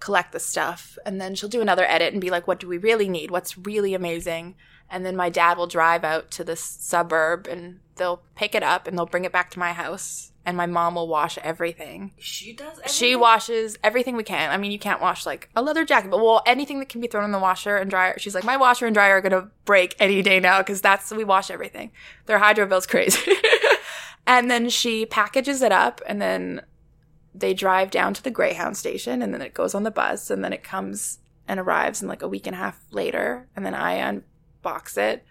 [0.00, 2.78] collect the stuff and then she'll do another edit and be like, what do we
[2.78, 3.30] really need?
[3.30, 4.54] What's really amazing?
[4.90, 8.86] And then my dad will drive out to this suburb and they'll pick it up
[8.86, 12.12] and they'll bring it back to my house and my mom will wash everything.
[12.18, 12.78] She does.
[12.86, 14.50] She washes everything we can.
[14.50, 17.08] I mean, you can't wash like a leather jacket, but well, anything that can be
[17.08, 18.16] thrown in the washer and dryer.
[18.18, 21.24] She's like, my washer and dryer are gonna break any day now because that's we
[21.24, 21.90] wash everything.
[22.26, 23.32] Their hydro bill's crazy.
[24.26, 26.62] and then she packages it up, and then
[27.34, 30.44] they drive down to the Greyhound station, and then it goes on the bus, and
[30.44, 33.74] then it comes and arrives in like a week and a half later, and then
[33.74, 35.24] I unbox it.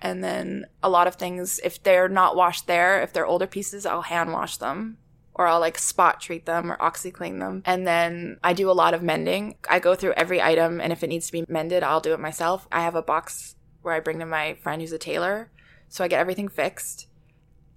[0.00, 3.86] And then a lot of things, if they're not washed there, if they're older pieces,
[3.86, 4.98] I'll hand wash them
[5.34, 7.62] or I'll like spot treat them or OxiClean them.
[7.66, 9.56] And then I do a lot of mending.
[9.68, 12.20] I go through every item and if it needs to be mended, I'll do it
[12.20, 12.66] myself.
[12.72, 15.50] I have a box where I bring to my friend who's a tailor.
[15.88, 17.06] So I get everything fixed.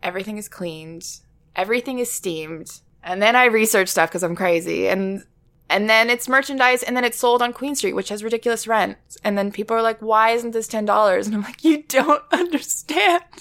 [0.02, 1.20] Everything is cleaned.
[1.56, 2.80] Everything is steamed.
[3.04, 4.88] And then I research stuff because I'm crazy.
[4.88, 5.24] And
[5.70, 8.98] and then it's merchandise and then it's sold on Queen Street, which has ridiculous rent.
[9.24, 11.26] And then people are like, why isn't this $10?
[11.26, 13.24] And I'm like, you don't understand.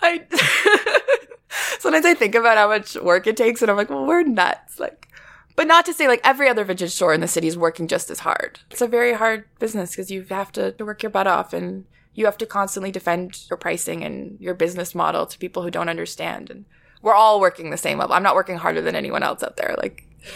[0.00, 0.26] I
[1.78, 4.78] sometimes I think about how much work it takes and I'm like, well, we're nuts.
[4.78, 5.08] Like,
[5.56, 8.10] but not to say like every other vintage store in the city is working just
[8.10, 8.60] as hard.
[8.70, 11.86] It's a very hard business because you have to, to work your butt off and
[12.12, 15.88] you have to constantly defend your pricing and your business model to people who don't
[15.88, 16.50] understand.
[16.50, 16.66] And
[17.04, 18.14] we're all working the same level.
[18.16, 19.76] I'm not working harder than anyone else out there.
[19.78, 20.30] Like, Yeah.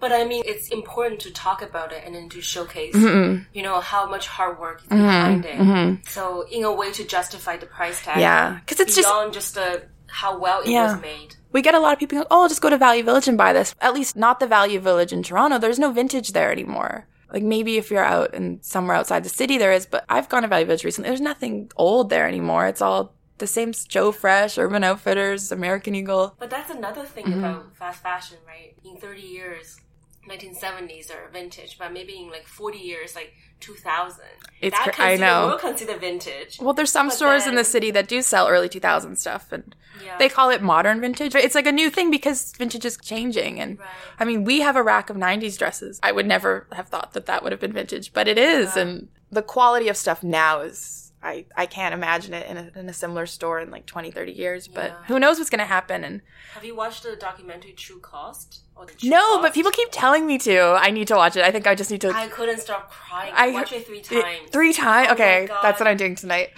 [0.00, 3.42] But I mean, it's important to talk about it and then to showcase, mm-hmm.
[3.52, 5.02] you know, how much hard work is mm-hmm.
[5.02, 5.58] behind it.
[5.58, 5.94] Mm-hmm.
[6.06, 8.20] So, in a way, to justify the price tag.
[8.20, 10.92] yeah, because it's just beyond just the how well it Yeah.
[10.92, 11.34] was made.
[11.52, 12.18] we get a lot of people.
[12.18, 13.74] Go, oh, I'll just go to Value Village and buy this.
[13.80, 15.58] At least not the Value Village in Toronto.
[15.58, 17.06] There's no vintage there anymore.
[17.32, 19.84] Like maybe if you're out and somewhere outside the city, there is.
[19.84, 21.10] But I've gone to Value Village recently.
[21.10, 22.66] There's nothing old there anymore.
[22.66, 26.34] It's all the same Joe Fresh, Urban Outfitters, American Eagle.
[26.38, 27.38] But that's another thing Mm-hmm.
[27.44, 28.74] about fast fashion, right?
[28.84, 29.80] In 30 years,
[30.28, 34.20] 1970s are vintage, but maybe in like 40 years, like 2000.
[34.60, 35.46] It's that cr- I know.
[35.48, 36.58] We'll consider vintage.
[36.60, 39.74] Well, there's some But stores in the city that do sell early 2000 stuff, and
[40.04, 40.16] Yeah.
[40.18, 41.34] they call it modern vintage.
[41.34, 43.58] It's like a new thing because vintage is changing.
[43.60, 43.88] And Right.
[44.20, 45.98] I mean, we have a rack of 90s dresses.
[46.02, 48.76] I would never have thought that that would have been vintage, but it is.
[48.76, 51.07] And the quality of stuff now is.
[51.22, 54.32] I, I can't imagine it in a, in a similar store in like 20, 30
[54.32, 55.04] years, but Yeah.
[55.08, 56.04] who knows what's going to happen.
[56.04, 56.22] And
[56.54, 58.60] Have you watched the documentary True Cost?
[58.76, 60.60] Or True no, but people keep telling me to.
[60.80, 61.42] I need to watch it.
[61.44, 62.10] I think I just need to.
[62.10, 63.32] I couldn't stop crying.
[63.34, 64.50] I- watched it three times.
[64.52, 65.08] Three times?
[65.10, 66.50] Oh okay, that's what I'm doing tonight.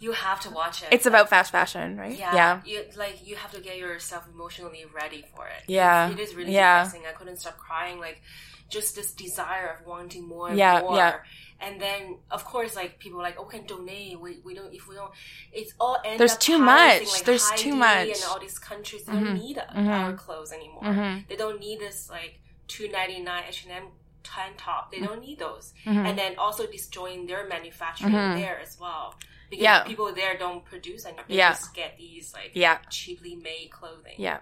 [0.00, 0.88] You have to watch it.
[0.90, 2.18] It's about fast fashion, right?
[2.18, 2.60] yeah, Yeah.
[2.64, 5.62] You, like you have to get yourself emotionally ready for it.
[5.68, 6.10] Yeah.
[6.10, 6.84] It is really Yeah.
[6.84, 7.06] depressing.
[7.08, 8.00] I couldn't stop crying.
[8.00, 8.20] Like
[8.68, 10.96] just this desire of wanting more and Yeah, more.
[10.96, 11.16] yeah.
[11.62, 14.20] And then of course, like people are like, oh, can donate.
[14.20, 15.12] We, we don't if we don't.
[15.52, 17.06] It's all end There's up too much.
[17.06, 18.08] Like, There's too much.
[18.08, 19.34] And all these countries they don't mm-hmm.
[19.34, 19.88] need mm-hmm.
[19.88, 20.82] our clothes anymore.
[20.82, 21.20] Mm-hmm.
[21.28, 23.84] They don't need this like two ninety nine H and M
[24.24, 24.90] tank top.
[24.90, 25.72] They don't need those.
[25.86, 29.14] And then also destroying their manufacturing there as well.
[29.50, 29.84] Because Yeah.
[29.84, 31.26] people there don't produce anymore.
[31.28, 31.50] They Yeah.
[31.50, 32.78] just get these like Yeah.
[32.90, 34.14] cheaply made clothing.
[34.16, 34.40] Yeah.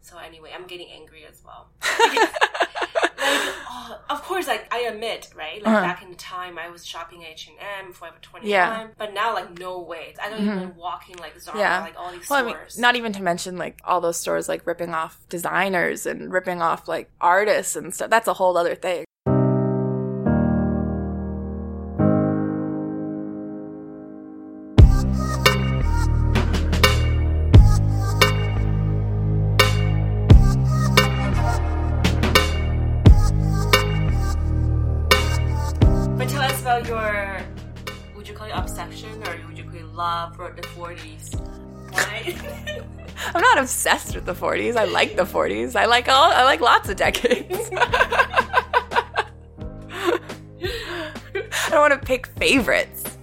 [0.00, 1.68] So anyway, I'm getting angry as well.
[3.26, 5.62] like, oh, of course, like I admit, right?
[5.62, 5.80] Like uh-huh.
[5.80, 8.50] back in the time, I was shopping H and M, Forever Twenty One.
[8.50, 8.88] Yeah.
[8.98, 10.14] But now, like, no way.
[10.22, 10.56] I don't mm-hmm.
[10.56, 11.80] even walk in like Zara, Yeah.
[11.80, 12.78] like all these Well, I mean, stores.
[12.78, 16.88] not even to mention like all those stores like ripping off designers and ripping off
[16.88, 18.10] like artists and stuff.
[18.10, 19.05] That's a whole other thing.
[44.26, 44.76] The 40s.
[44.76, 45.76] I like the 40s.
[45.76, 46.30] I like all.
[46.32, 47.70] I like lots of decades.
[51.66, 53.18] I don't want to pick favorites.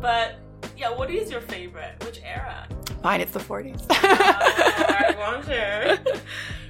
[0.00, 0.36] but
[0.76, 2.02] yeah, what is your favorite?
[2.04, 2.68] Which era?
[3.02, 3.84] Fine, it's the 40s.
[3.90, 6.20] I want to.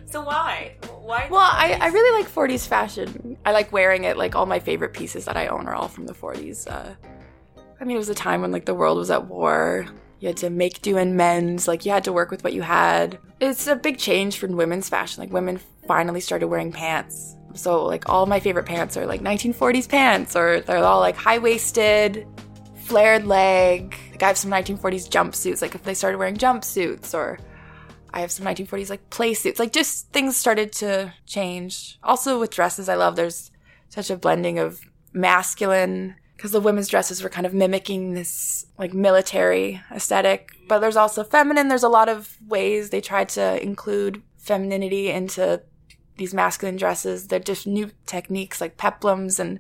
[0.07, 0.75] So why?
[1.03, 1.29] Why?
[1.31, 3.37] Well, I, I really like 40s fashion.
[3.45, 4.17] I like wearing it.
[4.17, 6.67] Like all my favorite pieces that I own are all from the 40s.
[6.67, 6.95] Uh,
[7.81, 9.87] I mean, it was a time when like the world was at war.
[10.21, 11.67] You had to make do and mend.
[11.67, 13.19] Like you had to work with what you had.
[13.41, 15.23] It's a big change from women's fashion.
[15.23, 17.37] Like women finally started wearing pants.
[17.55, 21.39] So like all my favorite pants are like 1940s pants, or they're all like high
[21.39, 22.27] waisted,
[22.77, 23.97] flared leg.
[24.11, 25.63] Like I have some 1940s jumpsuits.
[25.63, 27.39] Like if they started wearing jumpsuits, or
[28.13, 29.59] I have some 1940s like play suits.
[29.59, 31.99] Like just things started to change.
[32.03, 33.51] Also with dresses, I love there's
[33.89, 34.81] such a blending of
[35.13, 40.97] masculine because the women's dresses were kind of mimicking this like military aesthetic, but there's
[40.97, 41.67] also feminine.
[41.67, 45.61] There's a lot of ways they tried to include femininity into
[46.17, 47.27] these masculine dresses.
[47.27, 49.59] They're just new techniques like peplums and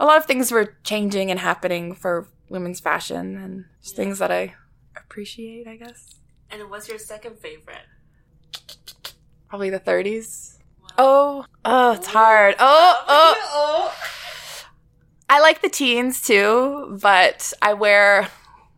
[0.00, 4.32] a lot of things were changing and happening for women's fashion and just things that
[4.32, 4.54] I
[4.96, 6.16] appreciate, I guess.
[6.50, 7.86] And what's your second favorite?
[9.48, 10.56] Probably the 30s.
[10.98, 12.56] Oh, oh, it's hard.
[12.58, 13.36] Oh, oh.
[13.38, 13.94] oh.
[13.94, 14.19] oh.
[15.30, 18.28] I like the teens too, but I wear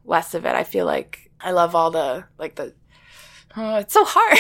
[0.05, 0.55] less of it.
[0.55, 2.75] I feel like I love all the like the.
[3.57, 4.39] Oh, it's so hard.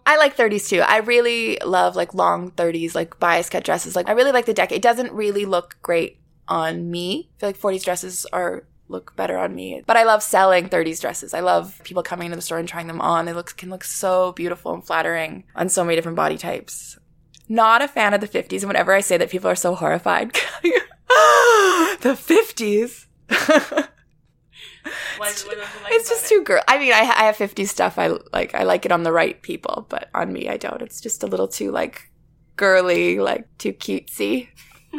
[0.04, 0.80] I like 30s too.
[0.80, 3.94] I really love like long 30s, like bias cut dresses.
[3.94, 4.78] Like I really like the decade.
[4.78, 7.30] It doesn't really look great on me.
[7.36, 9.84] I feel like 40s dresses are look better on me.
[9.86, 11.34] But I love selling 30s dresses.
[11.34, 13.26] I love people coming into the store and trying them on.
[13.26, 16.98] They look can look so beautiful and flattering on so many different body types.
[17.48, 18.62] Not a fan of the 50s.
[18.62, 20.36] And whenever I say that, people are so horrified.
[22.00, 23.06] the 50s.
[25.18, 26.28] Why, what do like It's just it?
[26.28, 26.62] too girl.
[26.68, 27.98] I mean, I, I have 50s stuff.
[27.98, 28.54] I like.
[28.54, 30.80] I like it on the right people, but on me, I don't.
[30.82, 32.10] It's just a little too like
[32.56, 34.48] girly, like too cutesy.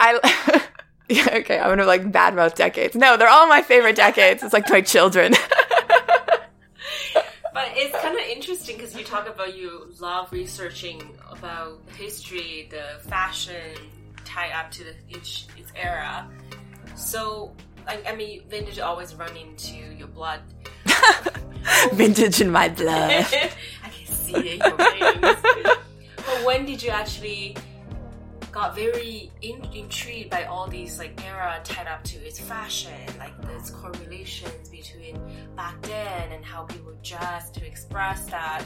[0.00, 0.62] I.
[1.08, 2.94] yeah, okay, I'm gonna like badmouth decades.
[2.96, 4.42] No, they're all my favorite decades.
[4.42, 5.34] It's like my children.
[7.52, 13.00] But it's kind of interesting because you talk about you love researching about history, the
[13.08, 13.72] fashion
[14.26, 16.28] tie up to the, each its era.
[16.94, 17.54] So
[17.86, 20.40] Like, I mean, vintage always run into your blood.
[21.92, 23.10] Vintage in my blood.
[23.84, 25.36] I can see it in your veins.
[26.16, 27.56] but when did you actually
[28.50, 33.34] got very in, intrigued by all these like era tied up to its fashion, like
[33.42, 35.20] there's correlations between
[35.54, 38.64] back then and how people dress to express that,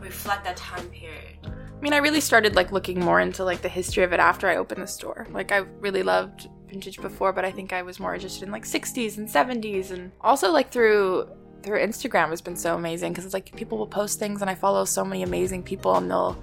[0.00, 1.36] reflect that time period.
[1.44, 4.48] I mean, I really started like looking more into like the history of it after
[4.48, 5.26] I opened the store.
[5.30, 8.64] Like I really loved vintage before, but I think I was more interested in like
[8.64, 11.28] 60s and 70s and also like through
[11.62, 14.54] through Instagram has been so amazing because it's like people will post things and I
[14.54, 16.38] follow so many amazing people and they'll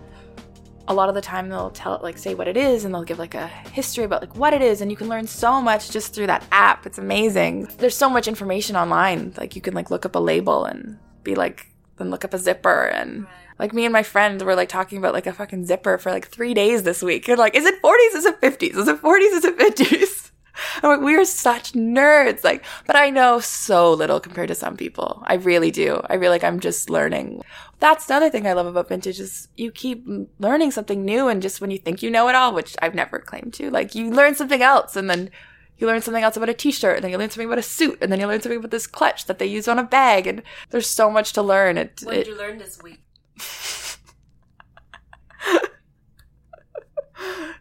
[0.89, 3.05] a lot of the time they'll tell it like say what it is and they'll
[3.05, 5.91] give like a history about like what it is and you can learn so much
[5.91, 9.89] just through that app it's amazing there's so much information online like you can like
[9.89, 13.25] look up a label and be like then look up a zipper and
[13.59, 16.27] like me and my friend were like talking about like a fucking zipper for like
[16.27, 19.33] three days this week and like is it 40s is it 50s is it 40s
[19.33, 20.23] is it 50s
[20.83, 22.43] I'm like, we are such nerds.
[22.43, 25.23] Like, but I know so little compared to some people.
[25.25, 26.01] I really do.
[26.09, 27.41] I feel like I'm just learning.
[27.79, 30.05] That's the other thing I love about vintage is you keep
[30.39, 31.27] learning something new.
[31.27, 33.95] And just when you think you know it all, which I've never claimed to, like
[33.95, 35.31] you learn something else and then
[35.77, 37.97] you learn something else about a t-shirt and then you learn something about a suit
[38.01, 40.27] and then you learn something about this clutch that they use on a bag.
[40.27, 41.77] And there's so much to learn.
[41.77, 43.01] It, what it, did you learn this week?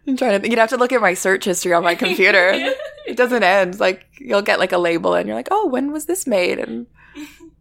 [0.06, 0.50] I'm trying to think.
[0.50, 2.50] You'd have to look at my search history on my computer.
[3.06, 3.78] it doesn't end.
[3.80, 6.58] Like you'll get like a label and you're like, oh, when was this made?
[6.58, 6.86] And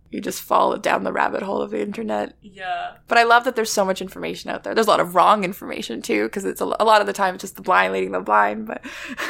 [0.10, 2.36] you just fall down the rabbit hole of the internet.
[2.41, 2.93] Yeah.
[3.08, 4.76] But I love that there's so much information out there.
[4.76, 7.36] There's a lot of wrong information too, because it's a, a, lot of the time
[7.36, 8.67] it's just the blind leading the blind.
[8.67, 8.84] But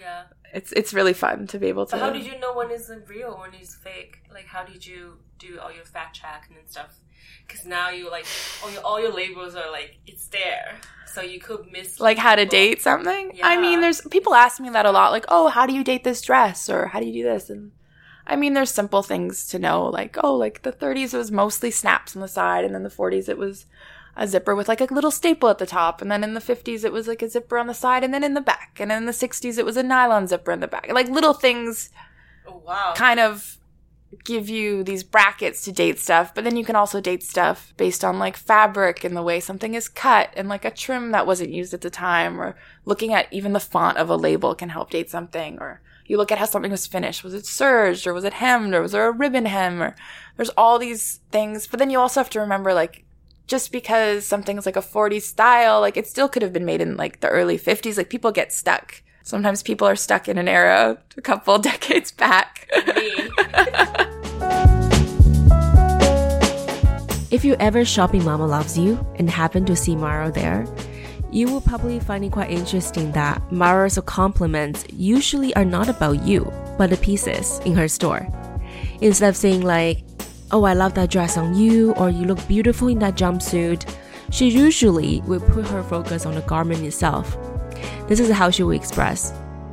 [0.00, 1.92] yeah, it's it's really fun to be able to.
[1.92, 4.18] But how did you know when is real, when is fake?
[4.32, 6.98] Like, how did you do all your fact check and stuff?
[7.46, 8.26] Because now you like
[8.62, 10.80] all your all your labels are like it's there
[11.16, 13.32] so you could miss like how to date something.
[13.34, 13.48] Yeah.
[13.48, 16.04] I mean, there's people ask me that a lot, like, oh, how do you date
[16.04, 17.72] this dress, or how do you do this, and
[18.26, 21.70] I mean, there's simple things to know, like, oh, like the 30s it was mostly
[21.70, 23.64] snaps on the side, and then the 40s it was
[24.14, 26.84] a zipper with like a little staple at the top, and then in the 50s
[26.84, 29.06] it was like a zipper on the side, and then in the back, and in
[29.06, 31.88] the 60s it was a nylon zipper in the back, like little things.
[32.46, 32.92] Oh, wow.
[32.94, 33.58] Kind of
[34.24, 38.04] give you these brackets to date stuff, but then you can also date stuff based
[38.04, 41.50] on like fabric and the way something is cut and like a trim that wasn't
[41.50, 44.90] used at the time or looking at even the font of a label can help
[44.90, 47.24] date something or you look at how something was finished.
[47.24, 49.96] Was it serged or was it hemmed or was there a ribbon hem or
[50.36, 51.66] there's all these things.
[51.66, 53.04] But then you also have to remember like
[53.48, 56.96] just because something's like a 40s style, like it still could have been made in
[56.96, 57.96] like the early 50s.
[57.96, 62.68] Like people get stuck Sometimes people are stuck in an era a couple decades back.
[67.32, 70.64] if you ever shop in Mama Loves You and happen to see Mahro there,
[71.32, 76.44] you will probably find it quite interesting that Mahro's compliments usually are not about you,
[76.78, 78.28] but the pieces in her store.
[79.00, 80.04] Instead of saying like,
[80.52, 83.92] oh, I love that dress on you, or you look beautiful in that jumpsuit,
[84.30, 87.36] she usually will put her focus on the garment itself
[88.08, 89.32] this is how she will express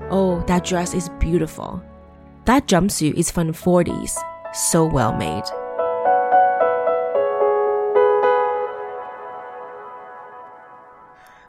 [0.09, 1.81] Oh, that dress is beautiful.
[2.45, 4.15] That jumpsuit is from the 40s.
[4.53, 5.43] So well made.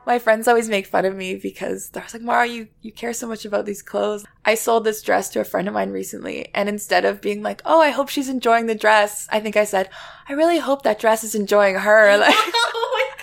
[0.07, 3.27] my friends always make fun of me because they're like, Mahro, you, you care so
[3.27, 4.25] much about these clothes.
[4.45, 7.63] I sold this dress to a friend of mine recently, and instead of being like,
[7.65, 9.89] oh, I hope she's enjoying the dress, I think I said,
[10.29, 12.19] I really hope that dress is enjoying her.
[12.25, 13.14] Like, oh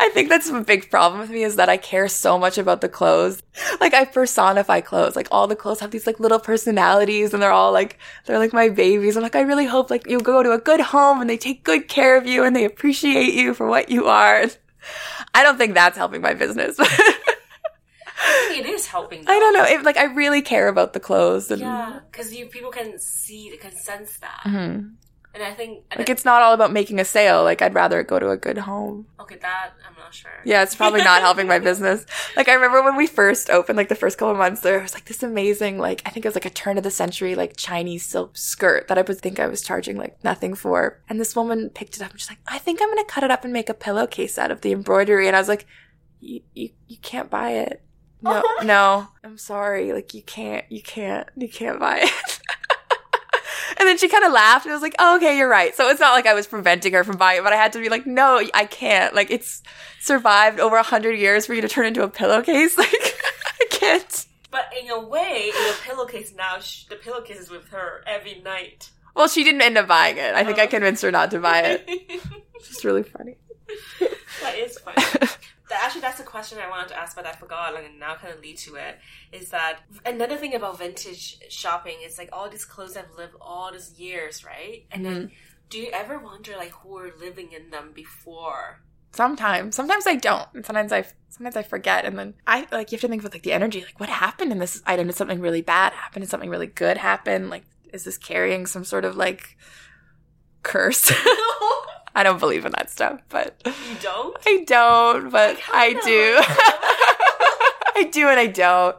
[0.00, 2.80] I think that's a big problem with me is that I care so much about
[2.80, 3.42] the clothes.
[3.80, 5.14] Like I personify clothes.
[5.14, 8.54] Like all the clothes have these like little personalities and they're all like, they're like
[8.54, 9.16] my babies.
[9.16, 11.64] I'm like, I really hope like you go to a good home and they take
[11.64, 14.46] good care of you and they appreciate you for what you are.
[15.34, 16.78] I don't think that's helping my business.
[18.50, 19.26] it is helping.
[19.26, 19.32] Though.
[19.32, 19.64] I don't know.
[19.64, 21.50] It, like I really care about the clothes.
[21.50, 24.40] And, yeah, because you people can see, can sense that.
[24.46, 24.88] Mm-hmm.
[25.32, 27.44] And I think like it's not all about making a sale.
[27.44, 29.06] Like I'd rather go to a good home.
[29.20, 30.30] Okay, that I'm not sure.
[30.44, 32.04] Yeah, it's probably not helping my business.
[32.36, 35.04] Like I remember when we first opened, like the first couple months, there was like
[35.04, 38.06] this amazing, like I think it was like a turn of the century, like Chinese
[38.06, 41.00] silk skirt that I would think I was charging like nothing for.
[41.08, 43.30] And this woman picked it up and she's like, I think I'm gonna cut it
[43.30, 45.26] up and make a pillowcase out of the embroidery.
[45.26, 45.66] And I was like,
[46.20, 47.82] you you, you can't buy it.
[48.22, 49.92] No, no, I'm sorry.
[49.92, 52.40] Like you can't, you can't, you can't buy it.
[53.80, 55.74] And then she kind of laughed and I was like, oh, okay, you're right.
[55.74, 57.80] So it's not like I was preventing her from buying it, but I had to
[57.80, 59.14] be like, no, I can't.
[59.14, 59.62] Like it's
[60.00, 62.76] survived over a hundred years for you to turn into a pillowcase.
[62.80, 64.26] Like I can't.
[64.50, 66.58] But in a way, in a pillowcase now,
[66.90, 68.90] the pillowcase is with her every night.
[69.14, 70.34] Well, she didn't end up buying it.
[70.34, 70.68] I think I oh.
[70.68, 71.88] convinced her not to buy it.
[72.54, 73.36] It's just really funny.
[74.42, 75.02] That is funny.
[75.72, 77.74] Actually, that's a question I wanted to ask, but I forgot.
[77.78, 78.98] and now kind of lead to it.
[79.32, 81.96] Is that another thing about vintage shopping?
[82.04, 84.84] Is like all these clothes have lived all these years, right?
[84.90, 85.34] And then, mm-hmm.
[85.68, 88.82] do you ever wonder like who were living in them before?
[89.12, 92.96] Sometimes, sometimes I don't, and sometimes I sometimes I forget, and then I like you
[92.96, 95.08] have to think about like the energy, like what happened in this item?
[95.08, 96.20] Did something really bad happen?
[96.20, 97.50] Did something really good happen?
[97.50, 99.56] Like, is this carrying some sort of like
[100.62, 101.12] curse?
[102.14, 104.36] I don't believe in that stuff, but You don't?
[104.46, 106.36] I don't, but I, kinda do.
[107.96, 108.96] I do and I don't.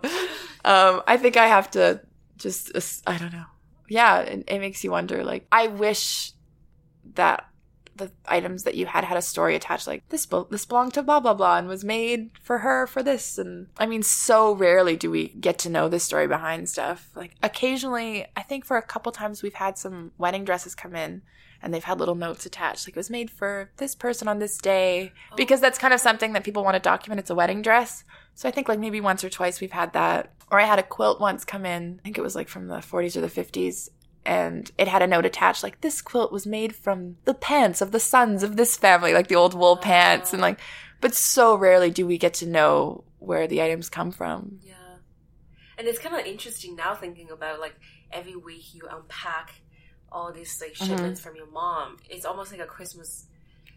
[0.64, 2.02] Um, I think I have to
[2.38, 3.46] just, uh, I don't know.
[3.90, 5.24] Yeah, it, it makes you wonder.
[5.24, 6.34] Like, I wish
[7.16, 7.46] that
[7.96, 9.86] the items that you had had a story attached.
[9.86, 13.38] Like this, this belonged to blah blah blah and was made for her for this.
[13.38, 17.10] And I mean, so rarely do we get to know the story behind stuff.
[17.16, 21.22] Like occasionally, I think for a couple times we've had some wedding dresses come in
[21.62, 24.58] and they've had little notes attached like it was made for this person on this
[24.58, 27.20] day because that's kind of something that people want to document.
[27.20, 28.04] It's a wedding dress.
[28.34, 30.34] So i think like maybe once or twice we've had that.
[30.50, 32.78] Or i had a quilt once come in i think it was like from the
[32.78, 33.90] 40s or the 50s
[34.26, 37.92] and it had a note attached like this quilt was made from the pants of
[37.92, 39.82] the sons of this family like the old wool oh.
[39.82, 40.60] pants and like
[41.02, 44.60] but so rarely do we get to know where the items come from.
[44.64, 44.74] Yeah.
[45.78, 47.76] And it's kind of interesting now thinking about like
[48.12, 49.62] every week you unpack
[50.12, 50.86] all these like Mm-hmm.
[50.88, 51.98] shipments from your mom.
[52.10, 53.26] It's almost like a Christmas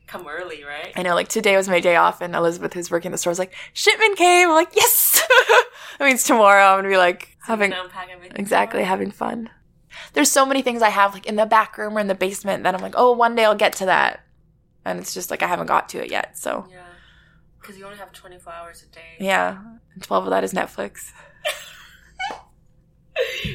[0.07, 0.93] come early, right?
[0.97, 3.39] I know, like today was my day off, and Elizabeth, who's working the store, was
[3.39, 5.23] like, "Shipment came." I'm like, "Yes!"
[5.99, 8.37] that means tomorrow I'm gonna be like So having can unpack everything.
[8.39, 8.89] exactly tomorrow.
[8.89, 9.51] having fun.
[10.13, 12.65] There's so many things I have like in the back room or in the basement
[12.65, 14.21] that I'm like, "Oh, one day I'll get to that,"
[14.85, 16.37] and it's just like I haven't got to it yet.
[16.37, 16.83] So Yeah.
[17.61, 19.17] Because you only have 24 hours a day.
[19.19, 19.57] yeah,
[19.95, 21.13] and twelve of that is Netflix.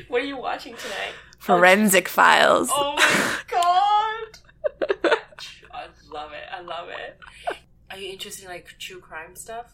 [0.07, 1.13] What are you watching tonight?
[1.39, 2.69] Forensic Files.
[2.71, 5.09] Oh my god!
[5.73, 6.43] I love it.
[6.51, 7.19] I love it.
[7.89, 9.73] Are you interested in like true crime stuff?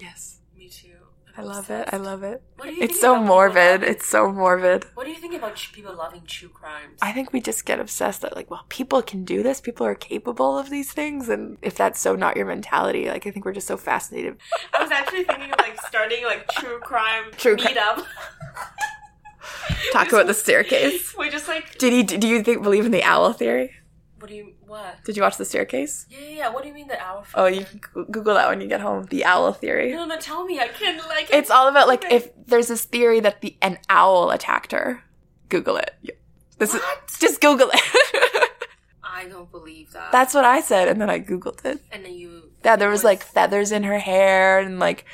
[0.00, 0.88] Yes, Me too.
[1.36, 1.88] I love it.
[1.92, 2.42] I love it.
[2.56, 3.84] What do you It's so morbid.
[3.84, 4.84] It's so morbid.
[4.94, 6.98] What do you think about people loving true crimes?
[7.00, 9.60] I think we just get obsessed that like, well, people can do this.
[9.60, 13.30] People are capable of these things, and if that's so not your mentality, like I
[13.30, 14.38] think we're just so fascinated.
[14.74, 18.04] I was actually thinking of like starting like true crime True cri- meetup.
[19.92, 21.14] Talk about the staircase.
[21.16, 23.74] We just like Did you do you think believe in the owl theory?
[24.18, 25.02] what do you what?
[25.04, 26.06] Did you watch the staircase?
[26.10, 26.48] Yeah, yeah, yeah.
[26.50, 27.24] What do you mean the hour?
[27.34, 27.80] Oh, you can
[28.10, 29.06] Google that when you get home.
[29.06, 29.92] The owl theory.
[29.92, 30.60] No, no, tell me.
[30.60, 31.28] I can't like.
[31.32, 35.02] It's all about like if there's this theory that the an owl attacked her.
[35.48, 36.18] Google it.
[36.58, 36.82] This is
[37.18, 37.80] just Google it.
[39.02, 40.12] I don't believe that.
[40.12, 41.80] That's what I said, and then I Googled it.
[41.90, 42.50] and then you.
[42.64, 43.10] Yeah, there was What?
[43.10, 45.04] like feathers in her hair and like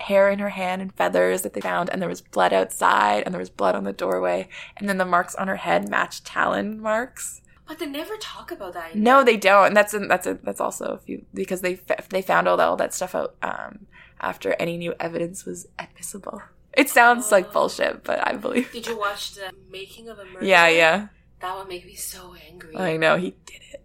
[0.00, 3.34] hair in her hand and feathers that they found, and there was blood outside, and
[3.34, 6.80] there was blood on the doorway, and then the marks on her head matched talon
[6.80, 7.40] marks.
[7.66, 8.96] But they never talk about that.
[8.96, 9.68] No, they don't.
[9.68, 11.78] And that's a, that's a, that's also a few because they
[12.08, 13.86] they found all that, all that stuff out um,
[14.20, 16.42] after any new evidence was admissible.
[16.72, 18.72] It sounds like bullshit, but I believe.
[18.72, 20.44] Did you watch the making of a murder?
[20.44, 21.08] Yeah, yeah.
[21.40, 22.76] That would make me so angry.
[22.76, 23.79] I know he did it.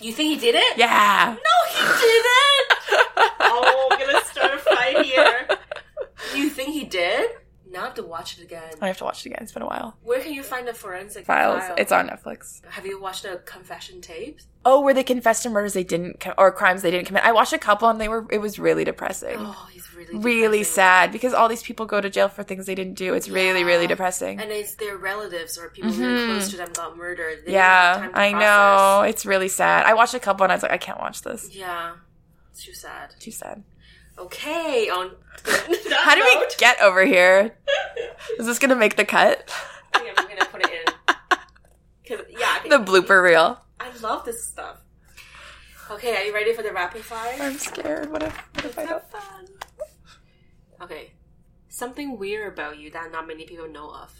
[0.00, 0.76] You think he did it?
[0.76, 1.36] Yeah.
[1.36, 3.30] No, he didn't.
[3.40, 5.48] oh, I'm gonna start a fight here.
[6.34, 7.30] You think he did?
[7.76, 8.72] Now I have to watch it again.
[8.80, 9.40] I have to watch it again.
[9.42, 9.98] It's been a while.
[10.02, 11.62] Where can you find the forensic Files.
[11.62, 11.74] file?
[11.76, 12.64] It's on Netflix.
[12.70, 14.46] Have you watched the confession tapes?
[14.64, 17.24] Oh, where they confessed to murders they didn't com- or crimes they didn't commit.
[17.24, 18.26] I watched a couple and they were.
[18.30, 19.36] It was really depressing.
[19.38, 20.74] Oh, he's really really depressing.
[20.74, 23.12] sad because all these people go to jail for things they didn't do.
[23.12, 24.40] It's really, really depressing.
[24.40, 26.50] And it's their relatives or people really close mm-hmm.
[26.52, 27.44] to them got murdered.
[27.44, 28.40] They yeah, I process.
[28.40, 29.02] know.
[29.02, 29.84] It's really sad.
[29.84, 31.54] I watched a couple and I was like, I can't watch this.
[31.54, 31.92] Yeah,
[32.52, 33.14] it's too sad.
[33.20, 33.62] Too sad.
[34.18, 35.10] Okay, on
[35.90, 37.56] How do we get over here?
[38.38, 39.50] Is this gonna make the cut?
[39.94, 40.92] I think I'm gonna put it in.
[42.08, 43.60] Cause yeah, I think- The blooper reel.
[43.78, 44.78] I love this stuff.
[45.90, 47.36] Okay, are you ready for the rapid fire?
[47.40, 48.10] I'm scared.
[48.10, 48.92] What if, what if I don't?
[48.92, 49.46] Have fun.
[50.82, 51.12] Okay,
[51.68, 54.12] something weird about you that not many people know of.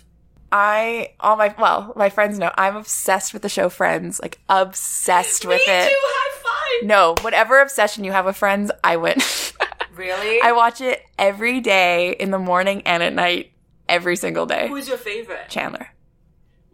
[0.53, 4.21] I all my well, my friends know I'm obsessed with the show Friends.
[4.23, 5.89] Like obsessed with Me it.
[5.89, 5.95] too.
[5.99, 6.87] High five.
[6.89, 9.17] No, whatever obsession you have with Friends, I win.
[9.97, 10.41] Really?
[10.43, 13.53] I watch it every day in the morning and at night,
[13.89, 14.69] every single day.
[14.69, 15.49] Who's your favorite?
[15.49, 15.89] Chandler.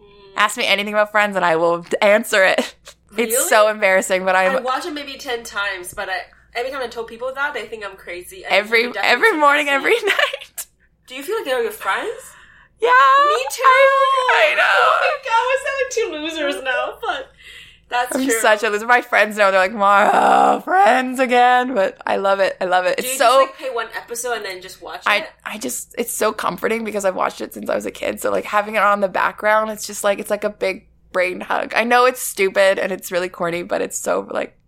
[0.01, 0.07] Mm,
[0.37, 2.75] Ask me anything about Friends and I will answer it.
[3.14, 6.23] It's so embarrassing, but I I'm watch it maybe ten times, but I,
[6.55, 8.43] every time I tell people that, they think I'm crazy.
[8.49, 10.66] Every every morning, that's every night.
[11.07, 12.23] Do you feel like they're your friends?
[12.81, 13.62] Yeah, Me too.
[13.66, 14.64] I, know.
[14.89, 17.33] Oh my god, we're sounding two losers now, but
[17.93, 18.16] that's.
[18.16, 18.40] I'm true.
[18.40, 18.86] such a loser.
[18.86, 22.57] My friends know they're like, Mahro, Friends again, but I love it.
[22.61, 22.97] I love it.
[22.97, 23.24] Do It's you so.
[23.24, 25.30] just like pay one episode and then just watch I, it?
[25.45, 28.20] I just it's so comforting because I've watched it since I was a kid.
[28.20, 31.40] So like having it on the background, it's just like it's like a big brain
[31.40, 31.72] hug.
[31.76, 34.59] I know it's stupid and it's really corny, but it's so like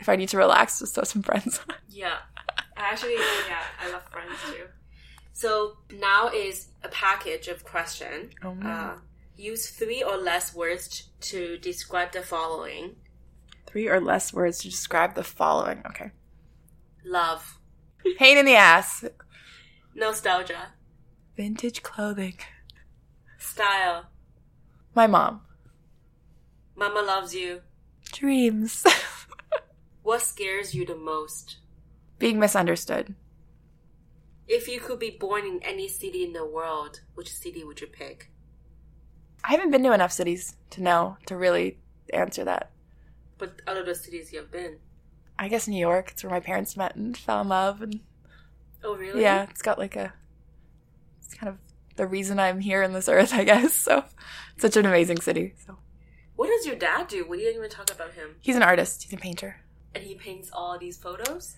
[0.00, 1.60] if I need to relax, just throw some friends.
[1.68, 1.74] on.
[1.88, 2.16] Yeah.
[2.76, 4.64] Actually, yeah, I love friends too.
[5.32, 8.30] So now is a package of question.
[8.42, 8.94] Oh, uh,
[9.38, 12.96] use three or less words to describe the following:
[13.66, 15.82] Three or less words to describe the following.
[15.86, 16.10] Okay.
[17.04, 17.58] love,
[18.18, 19.04] Pain in the ass.
[19.94, 20.72] nostalgia,
[21.36, 22.38] Vintage clothing.
[23.38, 24.06] style.
[24.94, 25.42] My mom.
[26.76, 27.62] Mama loves you.
[28.12, 28.84] Dreams.
[30.02, 31.58] What scares you the most?
[32.18, 33.14] Being misunderstood.
[34.46, 37.88] If you could be born in any city in the world, which city would you
[37.88, 38.30] pick?
[39.44, 41.78] I haven't been to enough cities to know to really
[42.12, 42.70] answer that.
[43.38, 44.78] But out of the cities you have been.
[45.38, 46.10] I guess New York.
[46.12, 48.00] It's where my parents met and fell in love, and
[48.82, 49.22] Oh, really?
[49.22, 50.12] yeah, it's got like a.
[51.24, 51.58] It's kind of
[51.96, 53.74] the reason I'm here in this earth, I guess.
[53.88, 54.04] So,
[54.54, 55.54] it's such an amazing city.
[55.66, 55.78] So
[56.36, 57.26] What does your dad do?
[57.28, 58.36] We didn't even talk about him.
[58.40, 59.04] he's an artist.
[59.04, 59.60] He's a painter.
[59.94, 61.56] And he paints all these photos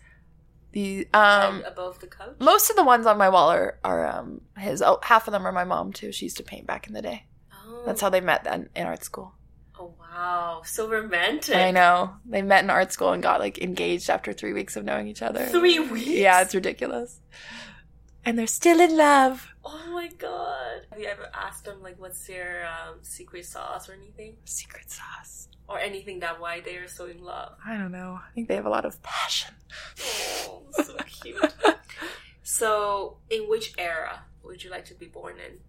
[0.72, 2.36] The um and above the couch.
[2.38, 4.82] most of the ones on my wall are are um his.
[4.82, 6.12] Oh, half of them are my mom too.
[6.12, 7.24] She used to paint back in the day.
[7.86, 9.34] That's how they met then in art school.
[9.78, 11.56] Oh wow, so romantic.
[11.56, 14.84] I know they met in art school and got like engaged after three weeks of
[14.84, 15.46] knowing each other.
[15.46, 16.06] Three weeks.
[16.06, 17.20] Yeah, it's ridiculous.
[18.24, 19.48] And they're still in love.
[19.64, 20.86] Oh my god.
[20.90, 24.36] Have you ever asked them like what's their um, secret sauce or anything?
[24.44, 25.48] Secret sauce.
[25.68, 27.52] Or anything that why they are so in love?
[27.64, 28.18] I don't know.
[28.20, 29.54] I think they have a lot of passion.
[30.48, 31.54] Oh, so cute.
[32.42, 35.60] so, in which era would you like to be born in?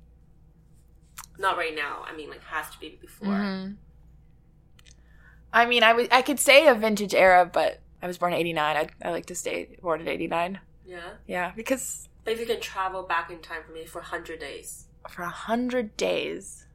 [1.39, 2.03] Not right now.
[2.07, 3.27] I mean, like has to be before.
[3.29, 3.75] Mhm.
[5.53, 8.77] I mean, I could say a vintage era, but I was born in '89.
[8.77, 10.59] I I like to stay born in '89.
[10.85, 10.99] Yeah.
[11.27, 14.85] Yeah, because But if you can travel back in time for me for hundred days.
[15.09, 16.65] for a hundred days,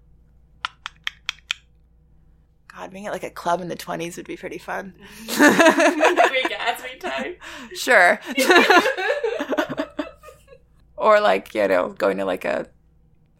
[2.75, 4.95] God, being at like a club in the twenties would be pretty fun.
[5.27, 7.37] Gatsby time.
[7.75, 8.21] sure.
[10.97, 12.67] or like you know, going to like a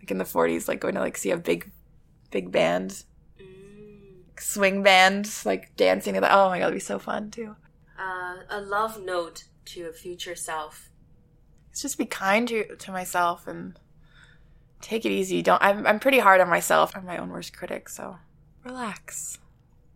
[0.07, 1.71] like in the '40s, like going to like see a big,
[2.31, 3.03] big band,
[3.41, 4.41] Mm.
[4.41, 6.17] swing band, like dancing.
[6.17, 7.57] Oh my god, it'd be so fun too.
[7.99, 10.91] Uh, a love note to your future self.
[11.73, 13.77] It's just be kind to to myself and
[14.81, 15.43] take it easy.
[15.43, 16.93] Don't I'm I'm pretty hard on myself.
[16.95, 18.19] I'm my own worst critic, so
[18.65, 19.39] relax.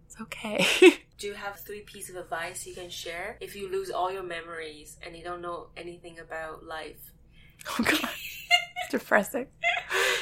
[0.06, 0.66] It's okay.
[1.18, 4.22] Do you have three pieces of advice you can share if you lose all your
[4.24, 7.12] memories and you don't know anything about life?
[7.78, 8.00] oh god.
[8.02, 9.46] It's depressing.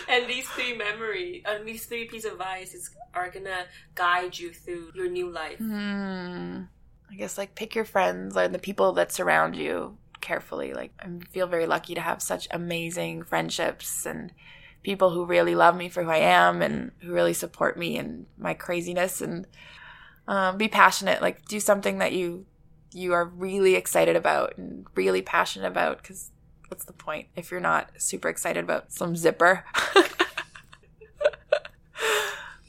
[0.08, 3.64] and these three memory, uh, these three pieces of advice is, are gonna
[3.94, 5.58] guide you through your new life.
[5.58, 6.62] Hmm.
[7.10, 10.74] I guess like pick your friends and the people that surround you carefully.
[10.74, 14.32] Like I feel very lucky to have such amazing friendships and
[14.82, 18.26] people who really love me for who I am and who really support me in
[18.36, 19.46] my craziness and
[20.26, 21.22] um, be passionate.
[21.22, 22.46] Like do something that you
[22.92, 26.30] you are really excited about and really passionate about because
[26.68, 29.64] what's the point if you're not super excited about some zipper?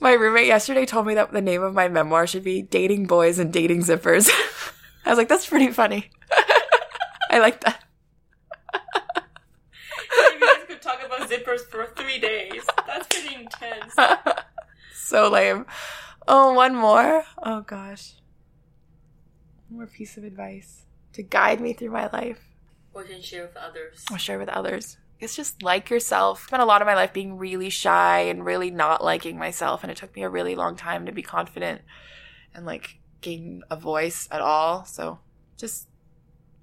[0.02, 3.38] My roommate yesterday told me that the name of my memoir should be Dating Boys
[3.38, 4.30] and Dating Zippers.
[5.06, 6.10] I was like, that's pretty funny.
[7.30, 7.84] I like that.
[8.74, 12.64] you guys could talk about zippers for three days.
[12.88, 13.93] That's pretty intense.
[14.93, 15.66] so lame.
[16.30, 17.26] Oh, one more.
[17.43, 18.14] Oh gosh.
[19.68, 22.49] One more piece of advice to guide me through my life.
[23.00, 24.04] Or can share with others.
[24.12, 24.97] I'll share with others.
[25.22, 26.43] It's just like yourself.
[26.43, 29.84] I spent a lot of my life being really shy and really not liking myself,
[29.84, 31.82] and it took me a really long time to be confident
[32.54, 34.84] and like gain a voice at all.
[34.84, 35.20] So
[35.56, 35.88] just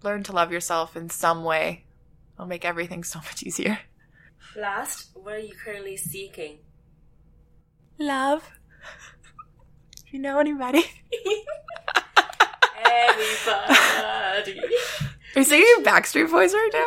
[0.02, 1.86] learn to love yourself in some way.
[2.34, 3.78] It'll make everything so much easier.
[4.54, 6.58] Last, what are you currently seeking?
[7.98, 8.50] Love.
[10.06, 10.84] If you know anybody.
[12.84, 14.60] Everybody.
[15.34, 16.86] Are you singing Backstreet Boys right now?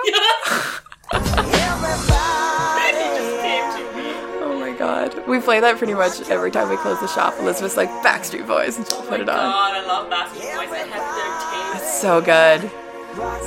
[2.81, 4.09] It just came to me.
[4.41, 5.27] Oh my god.
[5.27, 7.35] We play that pretty much every time we close the shop.
[7.39, 9.35] Elizabeth's like Backstreet Boys and she'll Oh put it on.
[9.35, 10.69] god, I love Backstreet Boys.
[10.71, 12.01] I have their taste.
[12.01, 12.71] So good.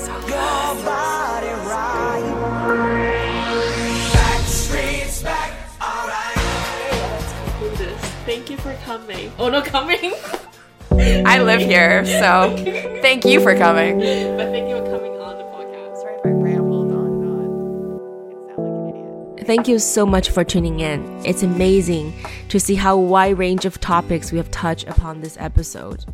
[0.04, 1.52] So good.
[8.24, 9.32] Thank you for coming.
[9.38, 10.12] Oh no, coming.
[11.00, 12.54] I live here, so
[13.00, 13.98] thank you for coming.
[13.98, 16.00] but thank you for coming on the podcast.
[16.00, 18.50] Sorry if I rambled on and on.
[18.50, 19.46] I sound like an idiot.
[19.46, 21.04] Thank you so much for tuning in.
[21.24, 22.12] It's amazing
[22.48, 26.04] to see how wide range of topics we have touched upon this episode.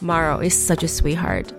[0.00, 1.52] Mahro is such a sweetheart.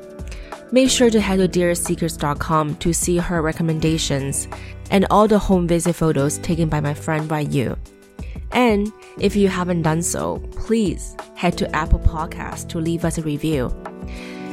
[0.71, 4.47] Make sure to head to dearseekers.com to see her recommendations
[4.91, 7.75] and all the home visit photos taken by my friend Ryu.
[8.53, 13.21] And if you haven't done so, please head to Apple Podcasts to leave us a
[13.21, 13.71] review.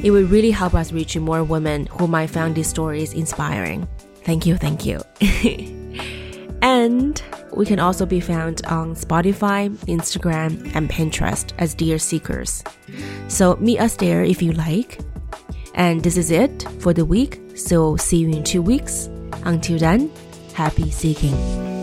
[0.02, 3.86] It would really help us reach more women who might find these stories inspiring.
[4.24, 5.00] Thank you, thank you.
[6.62, 7.22] and
[7.54, 12.64] we can also be found on Spotify, Instagram, and Pinterest as Dear Seekers.
[13.28, 14.98] So meet us there if you like.
[15.74, 17.40] And this is it for the week.
[17.54, 19.08] So see you in two weeks.
[19.44, 20.10] Until then,
[20.54, 21.79] happy seeking.